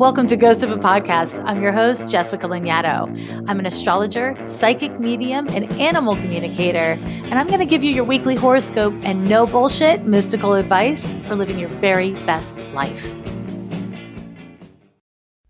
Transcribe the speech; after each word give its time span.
Welcome 0.00 0.28
to 0.28 0.36
Ghost 0.38 0.62
of 0.62 0.72
a 0.72 0.78
Podcast. 0.78 1.44
I'm 1.44 1.60
your 1.60 1.72
host, 1.72 2.08
Jessica 2.08 2.46
Lanyadoo. 2.48 3.44
I'm 3.46 3.58
an 3.58 3.66
astrologer, 3.66 4.34
psychic 4.46 4.98
medium, 4.98 5.46
and 5.50 5.70
animal 5.74 6.16
communicator, 6.16 6.98
and 7.04 7.34
I'm 7.34 7.48
going 7.48 7.58
to 7.58 7.66
give 7.66 7.84
you 7.84 7.92
your 7.92 8.04
weekly 8.04 8.34
horoscope 8.34 8.94
and 9.02 9.28
no 9.28 9.46
bullshit 9.46 10.04
mystical 10.04 10.54
advice 10.54 11.12
for 11.26 11.36
living 11.36 11.58
your 11.58 11.68
very 11.68 12.12
best 12.24 12.56
life. 12.72 13.14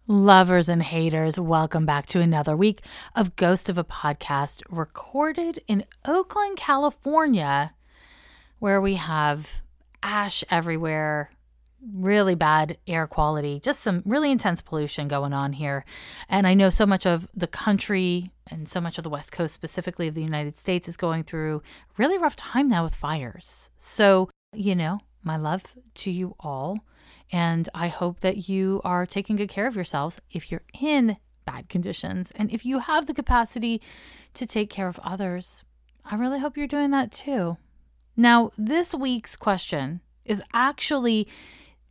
Lovers 0.09 0.69
and 0.69 0.83
haters, 0.83 1.39
welcome 1.39 1.87
back 1.87 2.07
to 2.07 2.21
another 2.21 2.57
week 2.57 2.81
of 3.15 3.37
Ghost 3.37 3.69
of 3.69 3.79
a 3.79 3.85
Podcast 3.85 4.65
recorded 4.69 5.61
in 5.69 5.85
Oakland, 6.05 6.57
California, 6.57 7.75
where 8.59 8.81
we 8.81 8.95
have 8.97 9.61
ash 10.03 10.43
everywhere 10.51 11.31
really 11.95 12.35
bad 12.35 12.77
air 12.87 13.07
quality, 13.07 13.61
just 13.61 13.81
some 13.81 14.03
really 14.05 14.31
intense 14.31 14.61
pollution 14.63 15.09
going 15.09 15.33
on 15.33 15.55
here. 15.55 15.85
And 16.29 16.47
I 16.47 16.55
know 16.55 16.71
so 16.71 16.87
much 16.87 17.07
of 17.07 17.29
the 17.35 17.47
country 17.47 18.31
and 18.51 18.69
so 18.69 18.81
much 18.81 18.99
of 18.99 19.05
the 19.05 19.11
West 19.11 19.33
Coast, 19.33 19.55
specifically 19.55 20.09
of 20.09 20.15
the 20.15 20.23
United 20.23 20.59
States, 20.59 20.89
is 20.89 20.97
going 20.97 21.25
through 21.25 21.63
really 21.97 22.19
rough 22.19 22.37
time 22.37 22.69
now 22.69 22.83
with 22.83 22.95
fires. 22.95 23.71
So, 23.77 24.29
you 24.53 24.75
know, 24.75 25.01
my 25.23 25.37
love 25.37 25.63
to 25.95 26.11
you 26.11 26.35
all. 26.41 26.81
And 27.33 27.69
I 27.75 27.89
hope 27.89 28.21
that 28.21 28.49
you 28.49 28.81
are 28.85 29.07
taking 29.07 29.37
good 29.37 29.49
care 29.49 29.67
of 29.67 29.77
yourselves 29.77 30.21
if 30.33 30.51
you're 30.51 30.65
in 30.81 31.17
bad 31.45 31.69
conditions. 31.69 32.33
And 32.35 32.51
if 32.51 32.67
you 32.67 32.81
have 32.81 33.07
the 33.07 33.15
capacity 33.15 33.81
to 34.35 34.47
take 34.47 34.69
care 34.69 34.89
of 34.89 34.99
others, 35.03 35.65
I 36.05 36.17
really 36.17 36.41
hope 36.41 36.57
you're 36.57 36.67
doing 36.67 36.91
that 36.91 37.13
too. 37.13 37.57
Now, 38.17 38.51
this 38.59 38.95
week's 38.95 39.37
question 39.37 40.01
is 40.25 40.43
actually 40.53 41.29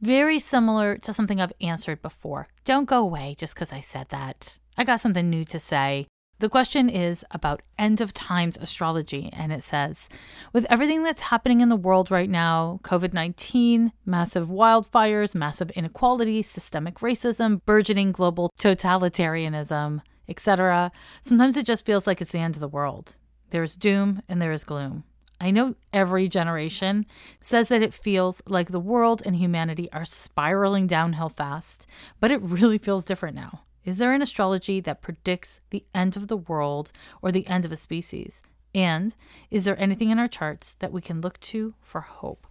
very 0.02 0.39
similar 0.39 0.98
to 0.98 1.13
something 1.13 1.41
I've 1.41 1.53
answered 1.62 2.02
before. 2.02 2.48
Don't 2.66 2.85
go 2.85 3.02
away 3.02 3.35
just 3.38 3.53
because 3.53 3.73
I 3.73 3.81
said 3.81 4.09
that. 4.09 4.58
I 4.77 4.84
got 4.84 5.02
something 5.02 5.30
new 5.30 5.44
to 5.45 5.59
say. 5.59 6.08
The 6.39 6.47
question 6.47 6.88
is 6.88 7.25
about 7.31 7.64
end 7.78 8.00
of 8.00 8.14
times 8.14 8.58
astrology, 8.58 9.30
and 9.33 9.52
it 9.52 9.61
says 9.61 10.08
With 10.53 10.66
everything 10.70 11.03
that's 11.03 11.23
happening 11.23 11.59
in 11.59 11.67
the 11.67 11.75
world 11.75 12.09
right 12.09 12.30
now 12.30 12.80
COVID 12.83 13.11
19, 13.11 13.92
massive 14.05 14.47
wildfires, 14.47 15.36
massive 15.36 15.70
inequality, 15.72 16.42
systemic 16.42 17.00
racism, 17.00 17.59
burgeoning 17.66 18.14
global 18.14 18.52
totalitarianism, 18.58 20.00
etc., 20.30 20.94
sometimes 21.22 21.58
it 21.58 21.66
just 21.66 21.86
feels 21.86 22.08
like 22.08 22.22
it's 22.22 22.31
the 22.31 22.39
end 22.39 22.55
of 22.55 22.61
the 22.61 22.70
world. 22.70 23.16
There 23.50 23.64
is 23.64 23.75
doom 23.75 24.22
and 24.30 24.42
there 24.42 24.53
is 24.53 24.64
gloom. 24.64 25.03
I 25.42 25.52
know 25.52 25.76
every 25.94 26.28
generation 26.28 27.06
says 27.42 27.70
that 27.70 27.82
it 27.82 27.94
feels 27.94 28.42
like 28.45 28.72
the 28.72 28.80
world 28.80 29.22
and 29.26 29.36
humanity 29.36 29.90
are 29.94 30.06
spiraling 30.06 30.86
downhill 30.86 31.30
fast, 31.30 31.88
but 32.20 32.32
it 32.32 32.42
really 32.42 32.78
feels 32.78 33.06
different 33.06 33.36
now. 33.36 33.62
Is 33.86 33.98
there 33.98 34.14
an 34.14 34.22
astrology 34.22 34.82
that 34.82 35.02
predicts 35.02 35.62
the 35.70 35.86
end 35.95 36.17
of 36.17 36.28
the 36.28 36.38
world 36.38 36.92
or 37.22 37.32
the 37.32 37.48
end 37.48 37.64
of 37.64 37.72
a 37.72 37.78
species? 37.78 38.42
And 38.76 39.16
is 39.50 39.66
there 39.66 39.80
anything 39.80 40.10
in 40.10 40.20
our 40.20 40.28
charts 40.28 40.73
that 40.73 40.92
we 40.92 41.02
can 41.02 41.22
look 41.22 41.40
to 41.42 41.73
for 41.82 42.02
hope? 42.02 42.45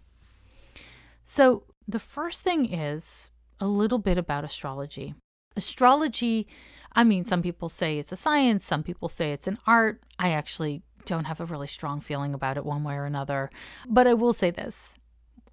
So, 1.25 1.65
the 1.87 1.99
first 1.99 2.43
thing 2.43 2.73
is 2.73 3.31
a 3.61 3.67
little 3.67 3.99
bit 3.99 4.19
about 4.19 4.45
astrology. 4.45 5.15
Astrology, 5.57 6.47
I 6.95 7.05
mean, 7.05 7.25
some 7.25 7.43
people 7.43 7.69
say 7.69 7.99
it's 7.99 8.13
a 8.13 8.17
science, 8.17 8.65
some 8.65 8.83
people 8.83 9.09
say 9.09 9.33
it's 9.33 9.47
an 9.47 9.59
art. 9.67 10.03
I 10.19 10.31
actually 10.33 10.83
don't 11.09 11.25
have 11.25 11.41
a 11.41 11.47
really 11.47 11.67
strong 11.67 12.01
feeling 12.01 12.35
about 12.35 12.57
it 12.57 12.65
one 12.65 12.85
way 12.85 12.95
or 12.95 13.05
another. 13.05 13.51
But 13.89 14.07
I 14.07 14.15
will 14.15 14.33
say 14.33 14.51
this 14.51 14.99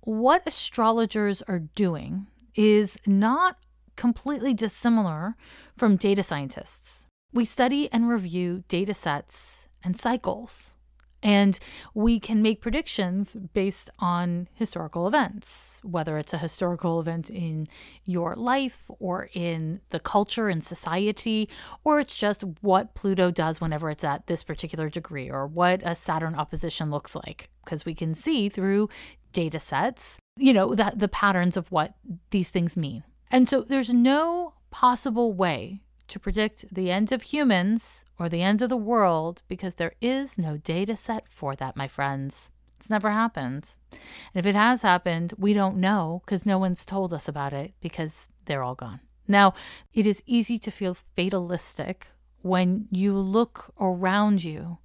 what 0.01 0.43
astrologers 0.45 1.41
are 1.43 1.59
doing 1.59 2.27
is 2.53 2.97
not 3.07 3.57
completely 3.95 4.53
dissimilar 4.53 5.35
from 5.73 5.95
data 5.95 6.21
scientists. 6.21 7.07
We 7.33 7.45
study 7.45 7.89
and 7.91 8.07
review 8.07 8.63
data 8.67 8.93
sets 8.93 9.67
and 9.83 9.97
cycles 9.97 10.75
and 11.23 11.57
we 11.93 12.19
can 12.19 12.41
make 12.41 12.61
predictions 12.61 13.35
based 13.53 13.89
on 13.99 14.47
historical 14.53 15.07
events, 15.07 15.79
whether 15.83 16.17
it's 16.17 16.33
a 16.33 16.37
historical 16.37 16.99
event 16.99 17.29
in 17.29 17.67
your 18.03 18.35
life 18.35 18.89
or 18.99 19.29
in 19.33 19.81
the 19.89 19.99
culture 19.99 20.49
and 20.49 20.63
society, 20.63 21.49
or 21.83 21.99
it's 21.99 22.15
just 22.15 22.43
what 22.61 22.93
Pluto 22.95 23.31
does 23.31 23.59
whenever 23.59 23.89
it's 23.89 24.03
at 24.03 24.27
this 24.27 24.43
particular 24.43 24.89
degree, 24.89 25.29
or 25.29 25.47
what 25.47 25.81
a 25.83 25.95
Saturn 25.95 26.35
opposition 26.35 26.91
looks 26.91 27.15
like, 27.15 27.49
because 27.63 27.85
we 27.85 27.95
can 27.95 28.13
see 28.13 28.49
through 28.49 28.89
data 29.31 29.59
sets, 29.59 30.17
you 30.37 30.53
know, 30.53 30.75
the, 30.75 30.93
the 30.95 31.07
patterns 31.07 31.57
of 31.57 31.71
what 31.71 31.95
these 32.29 32.49
things 32.49 32.77
mean. 32.77 33.03
And 33.31 33.49
so 33.49 33.61
there's 33.61 33.93
no 33.93 34.53
possible 34.69 35.33
way 35.33 35.81
to 36.07 36.19
predict 36.19 36.73
the 36.73 36.91
end 36.91 37.11
of 37.11 37.21
humans 37.23 38.05
or 38.19 38.29
the 38.29 38.41
end 38.41 38.61
of 38.61 38.69
the 38.69 38.77
world 38.77 39.43
because 39.47 39.75
there 39.75 39.93
is 40.01 40.37
no 40.37 40.57
data 40.57 40.95
set 40.95 41.27
for 41.27 41.55
that, 41.55 41.75
my 41.75 41.87
friends. 41.87 42.51
It's 42.77 42.89
never 42.89 43.11
happened. 43.11 43.77
And 43.91 43.99
if 44.35 44.45
it 44.45 44.55
has 44.55 44.81
happened, 44.81 45.33
we 45.37 45.53
don't 45.53 45.77
know 45.77 46.21
because 46.25 46.45
no 46.45 46.57
one's 46.57 46.85
told 46.85 47.13
us 47.13 47.27
about 47.27 47.53
it 47.53 47.73
because 47.81 48.29
they're 48.45 48.63
all 48.63 48.75
gone. 48.75 48.99
Now, 49.27 49.53
it 49.93 50.05
is 50.05 50.21
easy 50.25 50.59
to 50.59 50.71
feel 50.71 50.93
fatalistic 51.15 52.07
when 52.41 52.87
you 52.91 53.17
look 53.17 53.73
around 53.79 54.43
you 54.43 54.77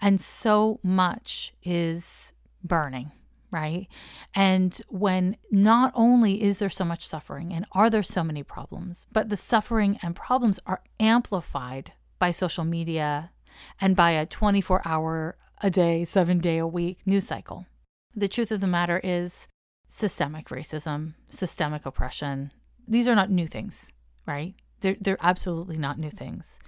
and 0.00 0.20
so 0.20 0.80
much 0.82 1.54
is 1.62 2.32
burning 2.62 3.12
right? 3.54 3.86
And 4.34 4.76
when 4.88 5.36
not 5.48 5.92
only 5.94 6.42
is 6.42 6.58
there 6.58 6.68
so 6.68 6.84
much 6.84 7.06
suffering 7.06 7.52
and 7.52 7.64
are 7.70 7.88
there 7.88 8.02
so 8.02 8.24
many 8.24 8.42
problems, 8.42 9.06
but 9.12 9.28
the 9.28 9.36
suffering 9.36 9.96
and 10.02 10.16
problems 10.16 10.58
are 10.66 10.82
amplified 10.98 11.92
by 12.18 12.32
social 12.32 12.64
media 12.64 13.30
and 13.80 13.94
by 13.94 14.10
a 14.10 14.26
24 14.26 14.82
hour 14.84 15.36
a 15.62 15.70
day, 15.70 16.04
seven 16.04 16.40
day 16.40 16.58
a 16.58 16.66
week 16.66 17.06
news 17.06 17.28
cycle. 17.28 17.66
The 18.12 18.26
truth 18.26 18.50
of 18.50 18.60
the 18.60 18.66
matter 18.66 19.00
is 19.04 19.46
systemic 19.86 20.48
racism, 20.48 21.14
systemic 21.28 21.86
oppression. 21.86 22.50
These 22.88 23.06
are 23.06 23.14
not 23.14 23.30
new 23.30 23.46
things, 23.46 23.92
right? 24.26 24.54
They're, 24.80 24.96
they're 25.00 25.18
absolutely 25.20 25.78
not 25.78 26.00
new 26.00 26.10
things. 26.10 26.58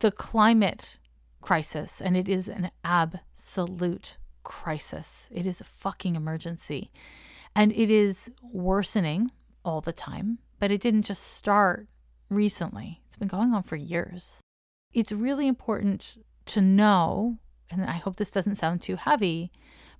The 0.00 0.10
climate 0.10 0.98
crisis, 1.40 2.02
and 2.02 2.14
it 2.14 2.28
is 2.28 2.46
an 2.46 2.70
absolute 2.84 4.18
crisis. 4.46 5.28
It 5.32 5.44
is 5.44 5.60
a 5.60 5.64
fucking 5.64 6.14
emergency. 6.14 6.92
And 7.54 7.72
it 7.72 7.90
is 7.90 8.30
worsening 8.40 9.32
all 9.64 9.80
the 9.80 9.92
time, 9.92 10.38
but 10.60 10.70
it 10.70 10.80
didn't 10.80 11.02
just 11.02 11.22
start 11.22 11.88
recently. 12.30 13.02
It's 13.06 13.16
been 13.16 13.28
going 13.28 13.52
on 13.52 13.64
for 13.64 13.74
years. 13.74 14.40
It's 14.92 15.10
really 15.10 15.48
important 15.48 16.16
to 16.46 16.60
know, 16.60 17.38
and 17.70 17.84
I 17.84 17.94
hope 17.94 18.16
this 18.16 18.30
doesn't 18.30 18.54
sound 18.54 18.82
too 18.82 18.94
heavy, 18.94 19.50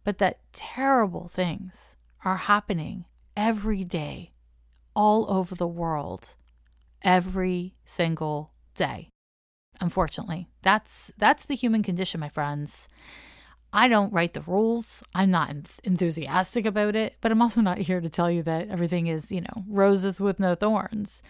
but 0.05 0.19
that 0.19 0.39
terrible 0.53 1.27
things 1.27 1.97
are 2.25 2.37
happening 2.37 3.05
every 3.37 3.83
day, 3.83 4.33
all 4.95 5.29
over 5.29 5.57
the 5.57 5.67
world, 5.67 6.37
every 7.03 7.75
single 7.85 8.53
day. 8.77 9.09
Unfortunately, 9.81 10.49
that's 10.63 11.11
that's 11.19 11.45
the 11.45 11.57
human 11.57 11.83
condition, 11.83 12.21
my 12.21 12.29
friends. 12.29 12.89
I 13.77 13.89
don't 13.89 14.11
write 14.11 14.33
the 14.33 14.41
rules. 14.41 15.03
I'm 15.15 15.31
not 15.31 15.51
enthusiastic 15.85 16.65
about 16.65 16.97
it, 16.97 17.17
but 17.21 17.31
I'm 17.31 17.43
also 17.43 17.61
not 17.61 17.77
here 17.77 18.01
to 18.01 18.09
tell 18.09 18.31
you 18.31 18.43
that 18.45 18.71
everything 18.71 19.07
is, 19.07 19.31
you 19.31 19.43
know, 19.43 19.65
roses 19.69 20.19
with 20.19 20.41
no 20.41 20.55
thorns. 20.55 21.23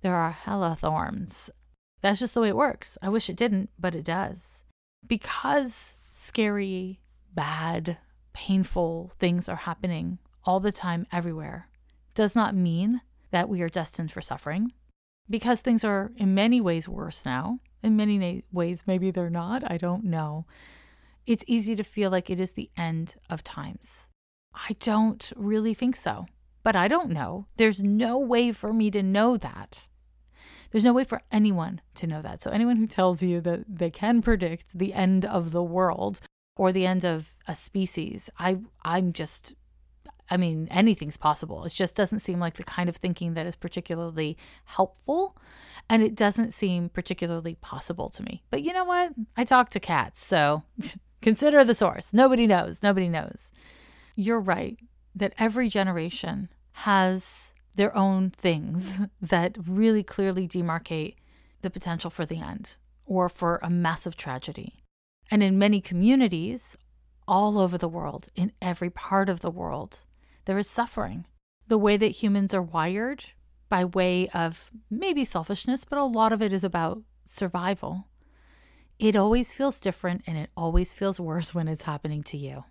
There 0.00 0.14
are 0.14 0.30
hella 0.30 0.76
thorns. 0.76 1.50
That's 2.00 2.20
just 2.20 2.34
the 2.34 2.42
way 2.42 2.48
it 2.48 2.56
works. 2.56 2.96
I 3.02 3.08
wish 3.08 3.28
it 3.28 3.34
didn't, 3.34 3.70
but 3.76 3.96
it 3.96 4.04
does. 4.04 4.62
Because 5.04 5.96
scary, 6.12 7.00
bad, 7.34 7.98
painful 8.32 9.10
things 9.18 9.48
are 9.48 9.56
happening 9.56 10.20
all 10.44 10.60
the 10.60 10.70
time, 10.70 11.08
everywhere, 11.10 11.70
does 12.14 12.36
not 12.36 12.54
mean 12.54 13.00
that 13.32 13.48
we 13.48 13.62
are 13.62 13.68
destined 13.68 14.12
for 14.12 14.20
suffering. 14.20 14.74
Because 15.28 15.60
things 15.60 15.82
are 15.82 16.12
in 16.16 16.36
many 16.36 16.60
ways 16.60 16.88
worse 16.88 17.26
now, 17.26 17.58
in 17.82 17.96
many 17.96 18.44
ways, 18.52 18.84
maybe 18.86 19.10
they're 19.10 19.28
not. 19.28 19.68
I 19.68 19.76
don't 19.76 20.04
know 20.04 20.46
it's 21.26 21.44
easy 21.46 21.76
to 21.76 21.84
feel 21.84 22.10
like 22.10 22.30
it 22.30 22.40
is 22.40 22.52
the 22.52 22.70
end 22.76 23.16
of 23.28 23.42
times. 23.42 24.08
I 24.54 24.76
don't 24.80 25.32
really 25.36 25.74
think 25.74 25.96
so, 25.96 26.26
but 26.62 26.76
I 26.76 26.88
don't 26.88 27.10
know. 27.10 27.46
There's 27.56 27.82
no 27.82 28.18
way 28.18 28.52
for 28.52 28.72
me 28.72 28.90
to 28.90 29.02
know 29.02 29.36
that. 29.36 29.86
There's 30.70 30.84
no 30.84 30.92
way 30.92 31.04
for 31.04 31.22
anyone 31.32 31.80
to 31.94 32.06
know 32.06 32.22
that. 32.22 32.42
So, 32.42 32.50
anyone 32.50 32.76
who 32.76 32.86
tells 32.86 33.22
you 33.22 33.40
that 33.40 33.64
they 33.68 33.90
can 33.90 34.22
predict 34.22 34.78
the 34.78 34.94
end 34.94 35.24
of 35.24 35.50
the 35.50 35.62
world 35.62 36.20
or 36.56 36.72
the 36.72 36.86
end 36.86 37.04
of 37.04 37.30
a 37.48 37.54
species, 37.54 38.30
I, 38.38 38.58
I'm 38.84 39.12
just, 39.12 39.54
I 40.30 40.36
mean, 40.36 40.68
anything's 40.70 41.16
possible. 41.16 41.64
It 41.64 41.72
just 41.72 41.96
doesn't 41.96 42.20
seem 42.20 42.38
like 42.38 42.54
the 42.54 42.64
kind 42.64 42.88
of 42.88 42.96
thinking 42.96 43.34
that 43.34 43.46
is 43.46 43.56
particularly 43.56 44.36
helpful. 44.64 45.36
And 45.88 46.04
it 46.04 46.14
doesn't 46.14 46.54
seem 46.54 46.88
particularly 46.88 47.56
possible 47.56 48.08
to 48.10 48.22
me. 48.22 48.44
But 48.50 48.62
you 48.62 48.72
know 48.72 48.84
what? 48.84 49.12
I 49.36 49.42
talk 49.42 49.70
to 49.70 49.80
cats, 49.80 50.24
so 50.24 50.62
Consider 51.22 51.64
the 51.64 51.74
source. 51.74 52.14
Nobody 52.14 52.46
knows. 52.46 52.82
Nobody 52.82 53.08
knows. 53.08 53.50
You're 54.16 54.40
right 54.40 54.78
that 55.14 55.34
every 55.38 55.68
generation 55.68 56.48
has 56.72 57.54
their 57.76 57.96
own 57.96 58.30
things 58.30 58.98
that 59.20 59.56
really 59.66 60.02
clearly 60.02 60.48
demarcate 60.48 61.16
the 61.62 61.70
potential 61.70 62.10
for 62.10 62.24
the 62.24 62.40
end 62.40 62.76
or 63.04 63.28
for 63.28 63.58
a 63.62 63.70
massive 63.70 64.16
tragedy. 64.16 64.82
And 65.30 65.42
in 65.42 65.58
many 65.58 65.80
communities 65.80 66.76
all 67.28 67.58
over 67.58 67.78
the 67.78 67.88
world, 67.88 68.28
in 68.34 68.52
every 68.60 68.90
part 68.90 69.28
of 69.28 69.40
the 69.40 69.50
world, 69.50 70.04
there 70.46 70.58
is 70.58 70.68
suffering. 70.68 71.26
The 71.68 71.78
way 71.78 71.96
that 71.96 72.22
humans 72.22 72.52
are 72.52 72.62
wired, 72.62 73.26
by 73.68 73.84
way 73.84 74.26
of 74.34 74.70
maybe 74.90 75.24
selfishness, 75.24 75.84
but 75.84 75.98
a 75.98 76.04
lot 76.04 76.32
of 76.32 76.42
it 76.42 76.52
is 76.52 76.64
about 76.64 77.02
survival. 77.24 78.08
It 79.00 79.16
always 79.16 79.54
feels 79.54 79.80
different 79.80 80.22
and 80.26 80.36
it 80.36 80.50
always 80.54 80.92
feels 80.92 81.18
worse 81.18 81.54
when 81.54 81.66
it's 81.66 81.84
happening 81.84 82.22
to 82.24 82.36
you. 82.36 82.64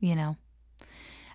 You 0.00 0.16
know? 0.16 0.36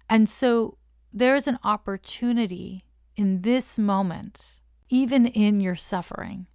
And 0.10 0.28
so 0.28 0.78
there 1.14 1.36
is 1.36 1.48
an 1.48 1.60
opportunity 1.64 2.84
in 3.16 3.44
this 3.44 3.78
moment, 3.78 4.56
even 4.90 5.26
in 5.26 5.60
your 5.60 5.76
suffering, 5.76 6.48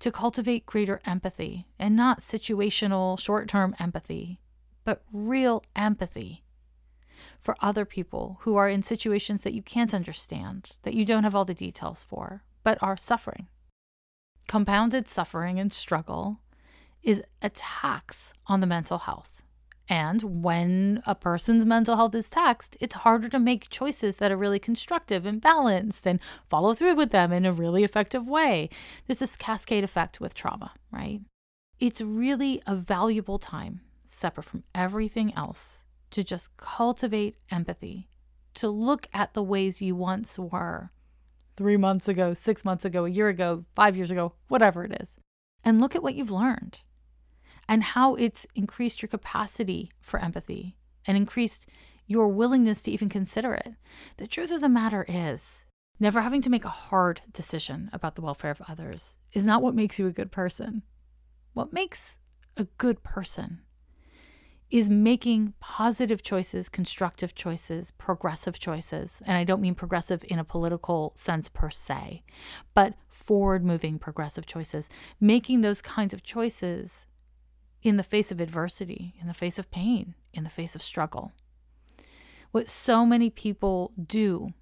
to 0.00 0.10
cultivate 0.10 0.66
greater 0.66 1.00
empathy 1.04 1.66
and 1.78 1.94
not 1.94 2.20
situational, 2.20 3.18
short 3.18 3.48
term 3.48 3.74
empathy, 3.78 4.40
but 4.84 5.02
real 5.12 5.62
empathy 5.76 6.44
for 7.40 7.56
other 7.60 7.84
people 7.84 8.38
who 8.42 8.56
are 8.56 8.68
in 8.68 8.82
situations 8.82 9.42
that 9.42 9.54
you 9.54 9.62
can't 9.62 9.94
understand, 9.94 10.76
that 10.82 10.94
you 10.94 11.04
don't 11.04 11.24
have 11.24 11.34
all 11.34 11.44
the 11.44 11.54
details 11.54 12.04
for, 12.04 12.42
but 12.64 12.82
are 12.82 12.96
suffering. 12.96 13.48
Compounded 14.46 15.08
suffering 15.08 15.58
and 15.58 15.72
struggle 15.72 16.40
is 17.02 17.22
a 17.42 17.50
tax 17.50 18.34
on 18.46 18.60
the 18.60 18.66
mental 18.66 18.98
health. 18.98 19.42
And 19.88 20.42
when 20.42 21.02
a 21.06 21.14
person's 21.14 21.64
mental 21.64 21.96
health 21.96 22.14
is 22.14 22.28
taxed, 22.28 22.76
it's 22.78 22.94
harder 22.94 23.28
to 23.30 23.38
make 23.38 23.70
choices 23.70 24.18
that 24.18 24.30
are 24.30 24.36
really 24.36 24.58
constructive 24.58 25.24
and 25.24 25.40
balanced 25.40 26.06
and 26.06 26.20
follow 26.48 26.74
through 26.74 26.94
with 26.94 27.10
them 27.10 27.32
in 27.32 27.46
a 27.46 27.52
really 27.52 27.84
effective 27.84 28.28
way. 28.28 28.68
There's 29.06 29.20
this 29.20 29.36
cascade 29.36 29.84
effect 29.84 30.20
with 30.20 30.34
trauma, 30.34 30.72
right? 30.92 31.20
It's 31.80 32.02
really 32.02 32.60
a 32.66 32.74
valuable 32.74 33.38
time, 33.38 33.80
separate 34.06 34.44
from 34.44 34.64
everything 34.74 35.32
else, 35.34 35.84
to 36.10 36.22
just 36.22 36.56
cultivate 36.58 37.36
empathy, 37.50 38.08
to 38.54 38.68
look 38.68 39.06
at 39.14 39.32
the 39.32 39.42
ways 39.42 39.80
you 39.80 39.96
once 39.96 40.38
were 40.38 40.90
three 41.56 41.76
months 41.76 42.08
ago, 42.08 42.34
six 42.34 42.64
months 42.64 42.84
ago, 42.84 43.06
a 43.06 43.10
year 43.10 43.28
ago, 43.28 43.64
five 43.74 43.96
years 43.96 44.10
ago, 44.10 44.34
whatever 44.48 44.84
it 44.84 45.00
is, 45.00 45.16
and 45.64 45.80
look 45.80 45.96
at 45.96 46.02
what 46.02 46.14
you've 46.14 46.30
learned 46.30 46.80
and 47.68 47.82
how 47.82 48.14
it's 48.14 48.46
increased 48.54 49.02
your 49.02 49.08
capacity 49.08 49.92
for 50.00 50.18
empathy 50.18 50.76
and 51.06 51.16
increased 51.16 51.68
your 52.06 52.28
willingness 52.28 52.82
to 52.82 52.90
even 52.90 53.08
consider 53.08 53.52
it. 53.52 53.74
The 54.16 54.26
truth 54.26 54.50
of 54.50 54.60
the 54.60 54.68
matter 54.68 55.04
is, 55.08 55.64
never 56.00 56.22
having 56.22 56.40
to 56.42 56.50
make 56.50 56.64
a 56.64 56.70
hard 56.70 57.20
decision 57.32 57.90
about 57.92 58.14
the 58.14 58.22
welfare 58.22 58.50
of 58.50 58.62
others 58.68 59.18
is 59.32 59.44
not 59.44 59.62
what 59.62 59.74
makes 59.74 59.98
you 59.98 60.06
a 60.06 60.12
good 60.12 60.32
person. 60.32 60.82
What 61.52 61.72
makes 61.72 62.18
a 62.56 62.64
good 62.78 63.02
person 63.02 63.60
is 64.70 64.90
making 64.90 65.54
positive 65.60 66.22
choices, 66.22 66.68
constructive 66.68 67.34
choices, 67.34 67.90
progressive 67.92 68.58
choices. 68.58 69.22
And 69.26 69.36
I 69.36 69.44
don't 69.44 69.62
mean 69.62 69.74
progressive 69.74 70.24
in 70.28 70.38
a 70.38 70.44
political 70.44 71.12
sense 71.16 71.48
per 71.48 71.70
se, 71.70 72.22
but 72.74 72.94
forward 73.08 73.64
moving 73.64 73.98
progressive 73.98 74.44
choices, 74.44 74.90
making 75.20 75.62
those 75.62 75.80
kinds 75.80 76.12
of 76.12 76.22
choices 76.22 77.06
in 77.82 77.96
the 77.96 78.02
face 78.02 78.32
of 78.32 78.40
adversity, 78.40 79.14
in 79.20 79.26
the 79.26 79.34
face 79.34 79.58
of 79.58 79.70
pain, 79.70 80.14
in 80.32 80.44
the 80.44 80.50
face 80.50 80.74
of 80.74 80.82
struggle. 80.82 81.32
What 82.50 82.68
so 82.68 83.04
many 83.04 83.30
people 83.30 83.92
do 84.02 84.52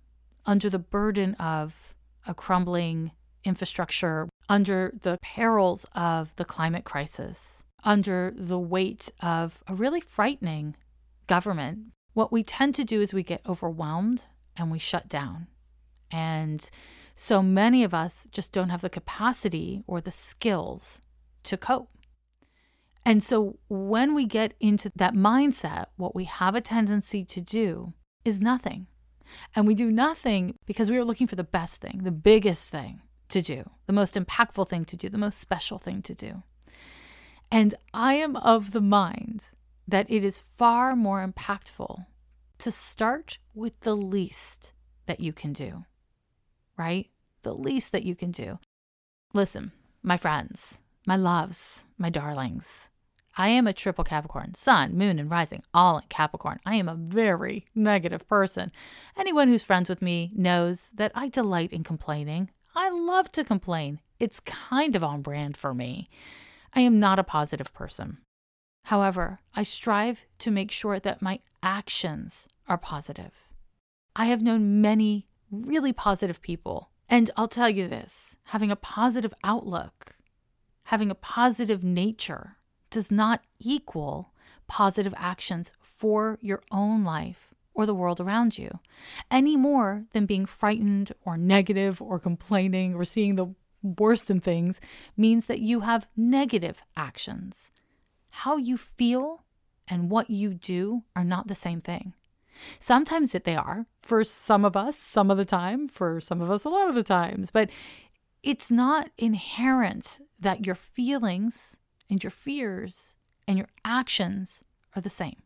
under 0.45 0.69
the 0.69 0.79
burden 0.79 1.35
of 1.35 1.95
a 2.27 2.35
crumbling 2.35 3.13
infrastructure, 3.45 4.29
under 4.49 4.93
the 5.01 5.19
perils 5.23 5.87
of 5.95 6.35
the 6.37 6.45
climate 6.45 6.85
crisis, 6.85 7.63
under 7.85 8.33
the 8.37 8.59
weight 8.59 9.11
of 9.21 9.63
a 9.67 9.75
really 9.75 10.01
frightening 10.01 10.77
government, 11.27 11.79
what 12.15 12.33
we 12.33 12.43
tend 12.43 12.75
to 12.75 12.85
do 12.85 13.01
is 13.01 13.13
we 13.13 13.23
get 13.23 13.43
overwhelmed 13.47 14.27
and 14.57 14.71
we 14.71 14.79
shut 14.79 15.09
down. 15.09 15.47
And 16.11 16.69
so 17.15 17.43
many 17.43 17.85
of 17.85 17.95
us 17.95 18.27
just 18.31 18.53
don't 18.53 18.71
have 18.71 18.81
the 18.81 18.91
capacity 18.91 19.83
or 19.87 20.01
the 20.01 20.11
skills 20.11 21.01
to 21.45 21.57
cope. 21.57 21.91
And 23.07 23.23
so 23.23 23.61
when 23.69 24.15
we 24.17 24.25
get 24.27 24.55
into 24.59 24.91
that 24.97 25.15
mindset, 25.15 25.87
what 25.97 26.17
we 26.17 26.25
have 26.25 26.57
a 26.57 26.61
tendency 26.61 27.25
to 27.27 27.41
do 27.41 27.93
is 28.25 28.41
nothing. 28.41 28.89
And 29.55 29.65
we 29.65 29.77
do 29.77 29.93
nothing 29.93 30.57
because 30.67 30.91
we 30.91 30.97
are 30.99 31.05
looking 31.05 31.29
for 31.29 31.37
the 31.37 31.45
best 31.45 31.81
thing, 31.81 32.01
the 32.03 32.11
biggest 32.11 32.69
thing 32.69 33.01
to 33.29 33.41
do, 33.41 33.71
the 33.87 33.93
most 33.93 34.17
impactful 34.17 34.69
thing 34.69 34.85
to 34.87 34.97
do, 34.97 35.09
the 35.09 35.19
most 35.19 35.39
special 35.39 35.79
thing 35.79 36.03
to 36.03 36.15
do. 36.17 36.43
And 37.49 37.77
I 37.95 38.15
am 38.15 38.35
of 38.35 38.73
the 38.73 38.81
mind 38.81 39.51
that 39.87 40.11
it 40.11 40.25
is 40.25 40.43
far 40.57 40.97
more 40.97 41.25
impactful 41.25 42.07
to 42.59 42.71
start 42.73 43.39
with 43.55 43.79
the 43.81 43.97
least 43.97 44.73
that 45.07 45.21
you 45.21 45.33
can 45.33 45.53
do, 45.53 45.85
right? 46.77 47.09
The 47.43 47.55
least 47.55 47.93
that 47.93 48.03
you 48.03 48.17
can 48.17 48.33
do. 48.33 48.59
Listen, 49.33 49.71
my 50.03 50.17
friends, 50.17 50.83
my 51.07 51.15
loves, 51.15 51.87
my 51.99 52.11
darlings, 52.11 52.91
I 53.39 53.49
am 53.49 53.67
a 53.67 53.75
triple 53.75 54.03
Capricorn, 54.03 54.55
sun, 54.55 54.97
moon, 54.97 55.19
and 55.19 55.31
rising, 55.31 55.63
all 55.75 55.99
in 55.99 56.05
Capricorn. 56.09 56.59
I 56.65 56.77
am 56.77 56.89
a 56.89 56.95
very 56.95 57.67
negative 57.75 58.27
person. 58.27 58.73
Anyone 59.15 59.49
who's 59.49 59.63
friends 59.63 59.91
with 59.91 60.01
me 60.01 60.31
knows 60.35 60.91
that 60.95 61.13
I 61.15 61.29
delight 61.29 61.71
in 61.71 61.85
complaining. 61.85 62.51
I 62.75 62.89
love 62.89 63.31
to 63.33 63.45
complain. 63.45 64.01
It's 64.19 64.41
kind 64.41 64.97
of 64.97 65.05
on 65.05 65.21
brand 65.21 65.57
for 65.59 65.75
me. 65.75 66.09
I 66.73 66.81
am 66.81 66.99
not 66.99 67.19
a 67.19 67.25
positive 67.25 67.75
person. 67.75 68.19
However, 68.85 69.41
I 69.55 69.65
strive 69.65 70.27
to 70.39 70.51
make 70.51 70.71
sure 70.71 70.99
that 70.99 71.21
my 71.21 71.41
actions 71.63 72.49
are 72.69 72.79
positive. 72.79 73.33
I 74.15 74.27
have 74.27 74.41
known 74.41 74.81
many 74.81 75.29
really 75.51 75.93
positive 75.93 76.41
people. 76.41 76.91
And 77.09 77.31
I'll 77.37 77.49
tell 77.49 77.69
you 77.69 77.87
this 77.87 78.37
having 78.45 78.71
a 78.71 78.77
positive 78.77 79.35
outlook, 79.45 80.17
having 80.85 81.11
a 81.11 81.15
positive 81.15 81.85
nature, 81.85 82.57
does 82.97 83.13
not 83.13 83.43
equal 83.61 84.33
positive 84.69 85.13
actions 85.19 85.71
for 85.83 86.39
your 86.41 86.63
own 86.71 87.05
life 87.05 87.53
or 87.75 87.85
the 87.85 87.95
world 87.95 88.23
around 88.23 88.57
you, 88.57 88.81
any 89.31 89.55
more 89.55 90.07
than 90.15 90.25
being 90.25 90.47
frightened 90.47 91.13
or 91.23 91.37
negative 91.37 92.01
or 92.01 92.19
complaining 92.19 92.95
or 92.95 93.05
seeing 93.05 93.35
the 93.35 93.55
worst 93.83 94.31
in 94.31 94.41
things 94.41 94.81
means 95.15 95.45
that 95.45 95.61
you 95.61 95.81
have 95.81 96.09
negative 96.17 96.83
actions. 96.97 97.71
How 98.31 98.57
you 98.57 98.79
feel 98.79 99.45
and 99.87 100.11
what 100.11 100.31
you 100.31 100.55
do 100.55 101.03
are 101.15 101.23
not 101.23 101.49
the 101.49 101.55
same 101.55 101.83
thing. 101.83 102.15
Sometimes 102.81 103.35
it, 103.35 103.45
they 103.45 103.57
are 103.57 103.85
for 104.01 104.25
some 104.25 104.65
of 104.65 104.75
us, 104.75 104.97
some 104.97 105.31
of 105.31 105.37
the 105.37 105.45
time, 105.45 105.87
for 105.87 106.19
some 106.19 106.41
of 106.41 106.51
us, 106.51 106.65
a 106.65 106.71
lot 106.71 106.89
of 106.89 106.95
the 106.95 107.03
times, 107.03 107.51
but 107.51 107.69
it's 108.43 108.71
not 108.71 109.11
inherent 109.19 110.19
that 110.41 110.65
your 110.65 110.75
feelings 110.75 111.77
and 112.09 112.23
your 112.23 112.31
fears 112.31 113.17
and 113.47 113.59
your 113.59 113.69
actions 113.85 114.63
are 114.95 115.03
the 115.03 115.11
same. 115.11 115.43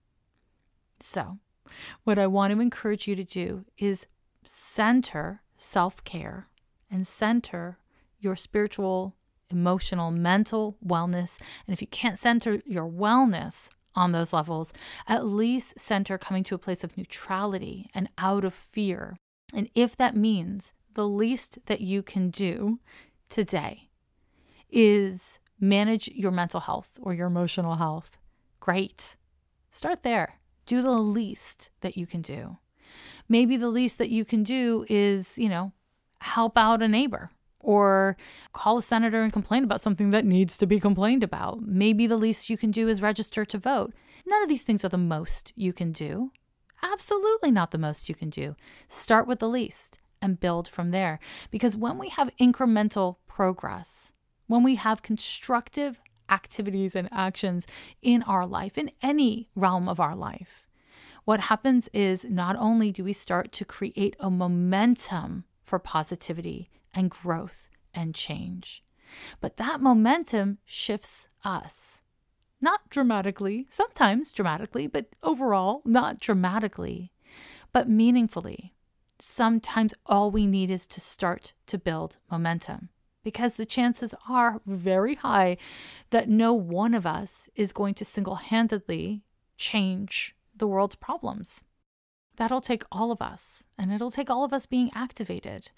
So, 1.00 1.38
what 2.04 2.18
I 2.18 2.26
want 2.26 2.52
to 2.52 2.60
encourage 2.60 3.06
you 3.06 3.16
to 3.16 3.24
do 3.24 3.64
is 3.78 4.06
center 4.44 5.42
self 5.56 6.02
care 6.04 6.48
and 6.90 7.06
center 7.06 7.78
your 8.18 8.36
spiritual, 8.36 9.16
emotional, 9.50 10.10
mental 10.10 10.76
wellness. 10.84 11.38
And 11.66 11.72
if 11.72 11.80
you 11.80 11.86
can't 11.86 12.18
center 12.18 12.60
your 12.66 12.88
wellness 12.88 13.68
on 13.94 14.12
those 14.12 14.32
levels, 14.32 14.72
at 15.06 15.26
least 15.26 15.78
center 15.78 16.18
coming 16.18 16.44
to 16.44 16.54
a 16.54 16.58
place 16.58 16.84
of 16.84 16.96
neutrality 16.96 17.90
and 17.94 18.08
out 18.18 18.44
of 18.44 18.54
fear. 18.54 19.16
And 19.54 19.68
if 19.74 19.96
that 19.96 20.16
means 20.16 20.72
the 20.94 21.08
least 21.08 21.58
that 21.66 21.80
you 21.80 22.02
can 22.02 22.30
do 22.30 22.78
today 23.28 23.88
is 24.68 25.40
manage 25.60 26.08
your 26.08 26.32
mental 26.32 26.60
health 26.60 26.98
or 27.00 27.14
your 27.14 27.26
emotional 27.26 27.76
health, 27.76 28.18
great. 28.58 29.16
Start 29.70 30.02
there. 30.02 30.40
Do 30.66 30.82
the 30.82 30.90
least 30.90 31.70
that 31.80 31.96
you 31.96 32.06
can 32.06 32.22
do. 32.22 32.58
Maybe 33.28 33.56
the 33.56 33.68
least 33.68 33.98
that 33.98 34.10
you 34.10 34.24
can 34.24 34.42
do 34.42 34.84
is, 34.88 35.38
you 35.38 35.48
know, 35.48 35.72
help 36.20 36.58
out 36.58 36.82
a 36.82 36.88
neighbor 36.88 37.30
or 37.60 38.16
call 38.52 38.78
a 38.78 38.82
senator 38.82 39.22
and 39.22 39.32
complain 39.32 39.64
about 39.64 39.80
something 39.80 40.10
that 40.10 40.24
needs 40.24 40.56
to 40.58 40.66
be 40.66 40.80
complained 40.80 41.22
about. 41.22 41.62
Maybe 41.62 42.06
the 42.06 42.16
least 42.16 42.50
you 42.50 42.56
can 42.56 42.70
do 42.70 42.88
is 42.88 43.02
register 43.02 43.44
to 43.44 43.58
vote. 43.58 43.92
None 44.26 44.42
of 44.42 44.48
these 44.48 44.62
things 44.62 44.84
are 44.84 44.88
the 44.88 44.98
most 44.98 45.52
you 45.56 45.72
can 45.72 45.92
do. 45.92 46.32
Absolutely 46.82 47.50
not 47.50 47.70
the 47.70 47.78
most 47.78 48.08
you 48.08 48.14
can 48.14 48.30
do. 48.30 48.56
Start 48.88 49.26
with 49.26 49.38
the 49.38 49.48
least 49.48 50.00
and 50.22 50.40
build 50.40 50.68
from 50.68 50.90
there. 50.90 51.18
Because 51.50 51.76
when 51.76 51.98
we 51.98 52.08
have 52.10 52.30
incremental 52.40 53.16
progress, 53.26 54.12
when 54.50 54.64
we 54.64 54.74
have 54.74 55.00
constructive 55.00 56.00
activities 56.28 56.96
and 56.96 57.08
actions 57.12 57.68
in 58.02 58.20
our 58.24 58.44
life, 58.44 58.76
in 58.76 58.90
any 59.00 59.48
realm 59.54 59.88
of 59.88 60.00
our 60.00 60.16
life, 60.16 60.66
what 61.24 61.38
happens 61.38 61.88
is 61.92 62.24
not 62.24 62.56
only 62.56 62.90
do 62.90 63.04
we 63.04 63.12
start 63.12 63.52
to 63.52 63.64
create 63.64 64.16
a 64.18 64.28
momentum 64.28 65.44
for 65.62 65.78
positivity 65.78 66.68
and 66.92 67.12
growth 67.12 67.68
and 67.94 68.12
change, 68.12 68.82
but 69.40 69.56
that 69.56 69.80
momentum 69.80 70.58
shifts 70.64 71.28
us. 71.44 72.00
Not 72.60 72.90
dramatically, 72.90 73.68
sometimes 73.70 74.32
dramatically, 74.32 74.88
but 74.88 75.06
overall, 75.22 75.80
not 75.84 76.18
dramatically, 76.18 77.12
but 77.72 77.88
meaningfully. 77.88 78.74
Sometimes 79.20 79.94
all 80.06 80.32
we 80.32 80.48
need 80.48 80.70
is 80.70 80.88
to 80.88 81.00
start 81.00 81.52
to 81.66 81.78
build 81.78 82.16
momentum 82.28 82.88
because 83.22 83.56
the 83.56 83.66
chances 83.66 84.14
are 84.28 84.60
very 84.66 85.16
high 85.16 85.56
that 86.10 86.28
no 86.28 86.52
one 86.52 86.94
of 86.94 87.06
us 87.06 87.48
is 87.54 87.72
going 87.72 87.94
to 87.94 88.04
single 88.04 88.36
handedly 88.36 89.22
change 89.56 90.34
the 90.56 90.66
world's 90.66 90.94
problems. 90.94 91.62
That'll 92.36 92.60
take 92.60 92.84
all 92.90 93.12
of 93.12 93.20
us, 93.20 93.66
and 93.78 93.92
it'll 93.92 94.10
take 94.10 94.30
all 94.30 94.44
of 94.44 94.52
us 94.52 94.64
being 94.64 94.90
activated. 94.94 95.70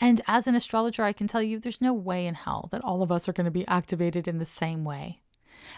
And 0.00 0.20
as 0.26 0.48
an 0.48 0.56
astrologer, 0.56 1.04
I 1.04 1.12
can 1.12 1.28
tell 1.28 1.42
you 1.42 1.60
there's 1.60 1.80
no 1.80 1.92
way 1.92 2.26
in 2.26 2.34
hell 2.34 2.68
that 2.72 2.82
all 2.82 3.02
of 3.02 3.12
us 3.12 3.28
are 3.28 3.32
going 3.32 3.44
to 3.44 3.50
be 3.52 3.68
activated 3.68 4.26
in 4.26 4.38
the 4.38 4.44
same 4.44 4.84
way 4.84 5.20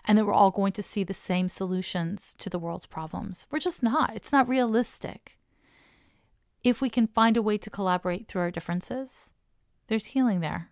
and 0.05 0.17
that 0.17 0.25
we're 0.25 0.33
all 0.33 0.51
going 0.51 0.73
to 0.73 0.83
see 0.83 1.05
the 1.05 1.15
same 1.15 1.49
solutions 1.49 2.35
to 2.39 2.49
the 2.49 2.59
world's 2.59 2.87
problems. 2.87 3.47
We're 3.51 3.59
just 3.59 3.83
not. 3.83 4.15
It's 4.15 4.33
not 4.33 4.49
realistic. 4.49 5.39
If 6.63 6.81
we 6.81 6.91
can 6.91 7.07
find 7.07 7.37
a 7.37 7.43
way 7.43 7.59
to 7.59 7.71
collaborate 7.71 8.29
through 8.29 8.43
our 8.43 8.51
differences, 8.51 9.33
there's 9.87 10.07
healing 10.07 10.41
there 10.41 10.70